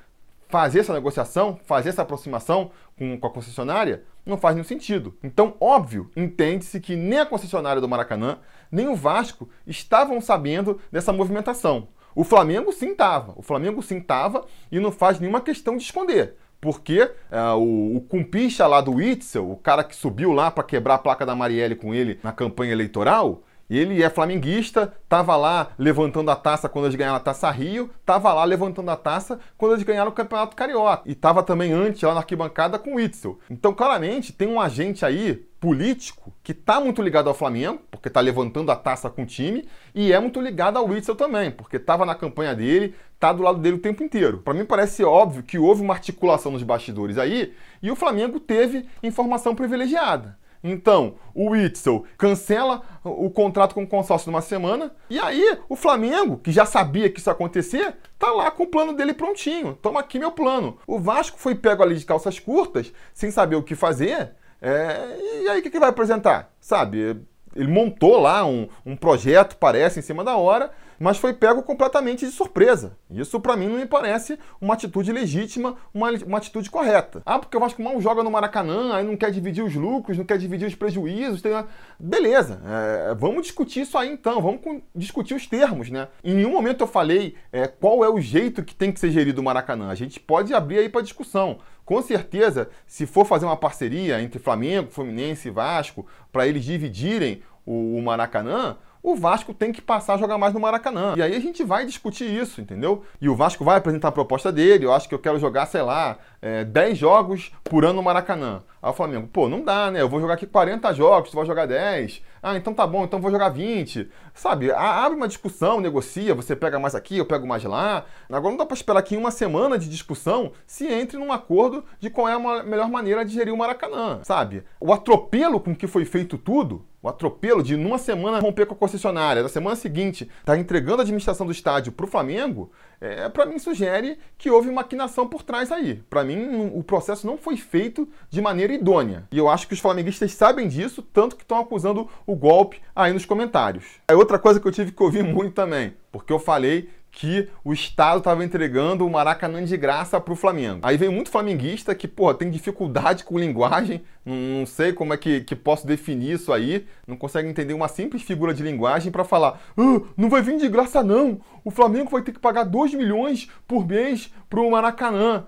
fazer 0.48 0.78
essa 0.78 0.94
negociação, 0.94 1.58
fazer 1.64 1.88
essa 1.88 2.02
aproximação 2.02 2.70
com, 2.96 3.18
com 3.18 3.26
a 3.26 3.30
concessionária? 3.30 4.04
Não 4.24 4.38
faz 4.38 4.54
nenhum 4.54 4.66
sentido. 4.66 5.18
Então, 5.22 5.56
óbvio, 5.60 6.10
entende-se 6.16 6.78
que 6.78 6.94
nem 6.94 7.18
a 7.18 7.26
concessionária 7.26 7.80
do 7.80 7.88
Maracanã, 7.88 8.38
nem 8.70 8.86
o 8.86 8.94
Vasco 8.94 9.48
estavam 9.66 10.20
sabendo 10.20 10.80
dessa 10.92 11.12
movimentação. 11.12 11.88
O 12.14 12.22
Flamengo 12.22 12.72
sim 12.72 12.92
estava. 12.92 13.32
O 13.36 13.42
Flamengo 13.42 13.82
sim 13.82 13.98
estava 13.98 14.44
e 14.70 14.78
não 14.78 14.92
faz 14.92 15.18
nenhuma 15.18 15.40
questão 15.40 15.76
de 15.76 15.82
esconder. 15.82 16.36
Porque 16.60 17.10
é, 17.30 17.42
o, 17.54 17.96
o 17.96 18.00
cumpicha 18.02 18.66
lá 18.68 18.80
do 18.80 19.02
Itzel, 19.02 19.50
o 19.50 19.56
cara 19.56 19.82
que 19.82 19.96
subiu 19.96 20.30
lá 20.30 20.48
para 20.48 20.62
quebrar 20.62 20.94
a 20.94 20.98
placa 20.98 21.26
da 21.26 21.34
Marielle 21.34 21.74
com 21.74 21.92
ele 21.92 22.20
na 22.22 22.30
campanha 22.30 22.70
eleitoral, 22.70 23.42
ele 23.78 24.02
é 24.02 24.10
flamenguista, 24.10 24.92
estava 25.02 25.36
lá 25.36 25.68
levantando 25.78 26.30
a 26.30 26.36
taça 26.36 26.68
quando 26.68 26.86
eles 26.86 26.96
ganharam 26.96 27.16
a 27.16 27.20
Taça 27.20 27.50
Rio, 27.50 27.90
estava 28.00 28.32
lá 28.32 28.44
levantando 28.44 28.90
a 28.90 28.96
taça 28.96 29.38
quando 29.56 29.72
eles 29.72 29.84
ganharam 29.84 30.10
o 30.10 30.14
Campeonato 30.14 30.56
Carioca. 30.56 31.02
E 31.06 31.12
estava 31.12 31.42
também 31.42 31.72
antes 31.72 32.02
lá 32.02 32.14
na 32.14 32.20
arquibancada 32.20 32.78
com 32.78 32.96
o 32.96 33.00
Itzel. 33.00 33.38
Então, 33.50 33.72
claramente, 33.72 34.32
tem 34.32 34.48
um 34.48 34.60
agente 34.60 35.04
aí 35.04 35.46
político 35.62 36.34
que 36.42 36.50
está 36.50 36.80
muito 36.80 37.00
ligado 37.00 37.28
ao 37.28 37.34
Flamengo, 37.34 37.80
porque 37.88 38.08
está 38.08 38.20
levantando 38.20 38.72
a 38.72 38.74
taça 38.74 39.08
com 39.08 39.22
o 39.22 39.26
time, 39.26 39.64
e 39.94 40.12
é 40.12 40.18
muito 40.18 40.40
ligado 40.40 40.76
ao 40.76 40.88
Witzel 40.88 41.14
também, 41.14 41.52
porque 41.52 41.76
estava 41.76 42.04
na 42.04 42.16
campanha 42.16 42.52
dele, 42.52 42.96
está 43.14 43.32
do 43.32 43.44
lado 43.44 43.60
dele 43.60 43.76
o 43.76 43.80
tempo 43.80 44.02
inteiro. 44.02 44.38
Para 44.38 44.54
mim 44.54 44.64
parece 44.64 45.04
óbvio 45.04 45.44
que 45.44 45.60
houve 45.60 45.80
uma 45.80 45.94
articulação 45.94 46.50
nos 46.50 46.64
bastidores 46.64 47.16
aí, 47.16 47.54
e 47.80 47.92
o 47.92 47.96
Flamengo 47.96 48.40
teve 48.40 48.88
informação 49.04 49.54
privilegiada. 49.54 50.36
Então, 50.62 51.16
o 51.34 51.50
Witzel 51.50 52.04
cancela 52.16 52.82
o 53.02 53.28
contrato 53.30 53.74
com 53.74 53.82
o 53.82 53.86
consórcio 53.86 54.30
numa 54.30 54.40
semana, 54.40 54.92
e 55.10 55.18
aí 55.18 55.58
o 55.68 55.74
Flamengo, 55.74 56.38
que 56.38 56.52
já 56.52 56.64
sabia 56.64 57.10
que 57.10 57.18
isso 57.18 57.28
ia 57.28 57.32
acontecer, 57.32 57.96
tá 58.18 58.30
lá 58.30 58.50
com 58.50 58.62
o 58.62 58.68
plano 58.68 58.92
dele 58.92 59.12
prontinho. 59.12 59.76
Toma 59.82 60.00
aqui 60.00 60.18
meu 60.18 60.30
plano. 60.30 60.78
O 60.86 60.98
Vasco 60.98 61.38
foi 61.38 61.54
pego 61.54 61.82
ali 61.82 61.96
de 61.96 62.06
calças 62.06 62.38
curtas, 62.38 62.92
sem 63.12 63.30
saber 63.30 63.56
o 63.56 63.62
que 63.62 63.74
fazer, 63.74 64.36
é, 64.60 65.18
e 65.42 65.48
aí 65.48 65.58
o 65.58 65.62
que, 65.62 65.70
que 65.70 65.80
vai 65.80 65.88
apresentar? 65.88 66.54
Sabe? 66.60 67.20
Ele 67.54 67.68
montou 67.68 68.20
lá 68.20 68.46
um, 68.46 68.68
um 68.86 68.96
projeto, 68.96 69.56
parece, 69.56 69.98
em 69.98 70.02
cima 70.02 70.22
da 70.22 70.36
hora, 70.36 70.70
mas 71.02 71.18
foi 71.18 71.34
pego 71.34 71.64
completamente 71.64 72.24
de 72.24 72.30
surpresa. 72.30 72.96
Isso, 73.10 73.40
para 73.40 73.56
mim, 73.56 73.66
não 73.66 73.76
me 73.76 73.86
parece 73.86 74.38
uma 74.60 74.74
atitude 74.74 75.10
legítima, 75.10 75.74
uma, 75.92 76.10
uma 76.10 76.38
atitude 76.38 76.70
correta. 76.70 77.20
Ah, 77.26 77.40
porque 77.40 77.56
o 77.56 77.60
Vasco 77.60 77.82
mal 77.82 78.00
joga 78.00 78.22
no 78.22 78.30
Maracanã, 78.30 78.94
aí 78.94 79.04
não 79.04 79.16
quer 79.16 79.32
dividir 79.32 79.64
os 79.64 79.74
lucros, 79.74 80.16
não 80.16 80.24
quer 80.24 80.38
dividir 80.38 80.68
os 80.68 80.76
prejuízos. 80.76 81.42
Tem... 81.42 81.52
Beleza, 81.98 82.62
é, 82.64 83.14
vamos 83.16 83.42
discutir 83.42 83.80
isso 83.80 83.98
aí 83.98 84.12
então, 84.12 84.40
vamos 84.40 84.60
discutir 84.94 85.34
os 85.34 85.44
termos, 85.44 85.90
né? 85.90 86.06
Em 86.22 86.34
nenhum 86.34 86.52
momento 86.52 86.82
eu 86.82 86.86
falei 86.86 87.34
é, 87.50 87.66
qual 87.66 88.04
é 88.04 88.08
o 88.08 88.20
jeito 88.20 88.62
que 88.62 88.72
tem 88.72 88.92
que 88.92 89.00
ser 89.00 89.10
gerido 89.10 89.40
o 89.40 89.44
Maracanã. 89.44 89.88
A 89.88 89.96
gente 89.96 90.20
pode 90.20 90.54
abrir 90.54 90.78
aí 90.78 90.88
para 90.88 91.02
discussão. 91.02 91.58
Com 91.84 92.00
certeza, 92.00 92.70
se 92.86 93.06
for 93.06 93.26
fazer 93.26 93.44
uma 93.44 93.56
parceria 93.56 94.22
entre 94.22 94.38
Flamengo, 94.38 94.92
Fluminense 94.92 95.48
e 95.48 95.50
Vasco, 95.50 96.06
para 96.30 96.46
eles 96.46 96.64
dividirem 96.64 97.42
o, 97.66 97.96
o 97.96 98.02
Maracanã, 98.02 98.76
o 99.02 99.16
Vasco 99.16 99.52
tem 99.52 99.72
que 99.72 99.82
passar 99.82 100.14
a 100.14 100.18
jogar 100.18 100.38
mais 100.38 100.54
no 100.54 100.60
Maracanã. 100.60 101.14
E 101.16 101.22
aí 101.22 101.34
a 101.34 101.40
gente 101.40 101.64
vai 101.64 101.84
discutir 101.84 102.24
isso, 102.24 102.60
entendeu? 102.60 103.02
E 103.20 103.28
o 103.28 103.34
Vasco 103.34 103.64
vai 103.64 103.76
apresentar 103.78 104.08
a 104.08 104.12
proposta 104.12 104.52
dele. 104.52 104.84
Eu 104.84 104.92
acho 104.92 105.08
que 105.08 105.14
eu 105.14 105.18
quero 105.18 105.38
jogar, 105.38 105.66
sei 105.66 105.82
lá, 105.82 106.18
é, 106.40 106.64
10 106.64 106.98
jogos 106.98 107.50
por 107.64 107.84
ano 107.84 107.94
no 107.94 108.02
Maracanã. 108.02 108.62
Aí 108.82 108.90
o 108.90 108.92
Flamengo, 108.92 109.28
pô, 109.28 109.48
não 109.48 109.62
dá, 109.62 109.92
né? 109.92 110.02
Eu 110.02 110.08
vou 110.08 110.20
jogar 110.20 110.34
aqui 110.34 110.44
40 110.44 110.92
jogos, 110.92 111.30
tu 111.30 111.36
vai 111.36 111.46
jogar 111.46 111.66
10. 111.66 112.20
Ah, 112.42 112.56
então 112.56 112.74
tá 112.74 112.84
bom, 112.84 113.04
então 113.04 113.20
vou 113.20 113.30
jogar 113.30 113.48
20. 113.50 114.10
Sabe, 114.34 114.72
abre 114.72 115.16
uma 115.16 115.28
discussão, 115.28 115.80
negocia, 115.80 116.34
você 116.34 116.56
pega 116.56 116.80
mais 116.80 116.96
aqui, 116.96 117.16
eu 117.16 117.24
pego 117.24 117.46
mais 117.46 117.62
lá. 117.62 118.04
Agora 118.28 118.50
não 118.50 118.56
dá 118.56 118.66
pra 118.66 118.74
esperar 118.74 119.00
que 119.02 119.14
em 119.14 119.18
uma 119.18 119.30
semana 119.30 119.78
de 119.78 119.88
discussão 119.88 120.50
se 120.66 120.88
entre 120.88 121.16
num 121.16 121.32
acordo 121.32 121.84
de 122.00 122.10
qual 122.10 122.28
é 122.28 122.32
a 122.32 122.62
melhor 122.64 122.88
maneira 122.88 123.24
de 123.24 123.32
gerir 123.32 123.54
o 123.54 123.56
Maracanã, 123.56 124.18
sabe? 124.24 124.64
O 124.80 124.92
atropelo 124.92 125.60
com 125.60 125.76
que 125.76 125.86
foi 125.86 126.04
feito 126.04 126.36
tudo 126.36 126.84
o 127.02 127.08
atropelo 127.08 127.64
de 127.64 127.76
numa 127.76 127.98
semana 127.98 128.38
romper 128.38 128.64
com 128.64 128.74
a 128.74 128.76
concessionária, 128.76 129.42
na 129.42 129.48
semana 129.48 129.74
seguinte 129.74 130.30
tá 130.44 130.56
entregando 130.56 130.98
a 130.98 131.02
administração 131.02 131.44
do 131.44 131.50
estádio 131.50 131.90
para 131.90 132.06
o 132.06 132.08
Flamengo, 132.08 132.70
é, 133.02 133.28
para 133.28 133.44
mim 133.44 133.58
sugere 133.58 134.16
que 134.38 134.48
houve 134.48 134.70
maquinação 134.70 135.26
por 135.26 135.42
trás 135.42 135.72
aí. 135.72 135.96
Para 136.08 136.22
mim, 136.22 136.70
o 136.72 136.84
processo 136.84 137.26
não 137.26 137.36
foi 137.36 137.56
feito 137.56 138.08
de 138.30 138.40
maneira 138.40 138.72
idônea. 138.72 139.24
E 139.32 139.36
eu 139.36 139.48
acho 139.48 139.66
que 139.66 139.74
os 139.74 139.80
flamenguistas 139.80 140.32
sabem 140.32 140.68
disso, 140.68 141.02
tanto 141.02 141.34
que 141.34 141.42
estão 141.42 141.58
acusando 141.58 142.08
o 142.24 142.36
golpe 142.36 142.80
aí 142.94 143.12
nos 143.12 143.26
comentários. 143.26 143.84
É 144.06 144.14
outra 144.14 144.38
coisa 144.38 144.60
que 144.60 144.68
eu 144.68 144.72
tive 144.72 144.92
que 144.92 145.02
ouvir 145.02 145.24
muito 145.34 145.52
também, 145.52 145.94
porque 146.12 146.32
eu 146.32 146.38
falei 146.38 146.88
que 147.12 147.48
o 147.62 147.74
Estado 147.74 148.18
estava 148.18 148.42
entregando 148.42 149.06
o 149.06 149.10
Maracanã 149.10 149.62
de 149.62 149.76
graça 149.76 150.18
para 150.18 150.32
o 150.32 150.36
Flamengo. 150.36 150.80
Aí 150.82 150.96
vem 150.96 151.10
muito 151.10 151.30
flamenguista 151.30 151.94
que, 151.94 152.08
porra, 152.08 152.34
tem 152.34 152.50
dificuldade 152.50 153.22
com 153.22 153.38
linguagem, 153.38 154.02
não, 154.24 154.64
sei 154.64 154.94
como 154.94 155.12
é 155.12 155.18
que, 155.18 155.42
que, 155.42 155.54
posso 155.54 155.86
definir 155.86 156.32
isso 156.32 156.52
aí, 156.52 156.86
não 157.06 157.16
consegue 157.16 157.48
entender 157.48 157.74
uma 157.74 157.86
simples 157.86 158.22
figura 158.22 158.54
de 158.54 158.62
linguagem 158.62 159.12
para 159.12 159.24
falar 159.24 159.60
ah, 159.76 160.00
não 160.16 160.30
vai 160.30 160.40
vir 160.40 160.56
de 160.56 160.68
graça 160.68 161.02
não, 161.02 161.40
o 161.62 161.70
Flamengo 161.70 162.10
vai 162.10 162.22
ter 162.22 162.32
que 162.32 162.38
pagar 162.38 162.64
2 162.64 162.94
milhões 162.94 163.48
por 163.68 163.86
mês 163.86 164.32
para 164.48 164.60
o 164.60 164.70
Maracanã. 164.70 165.44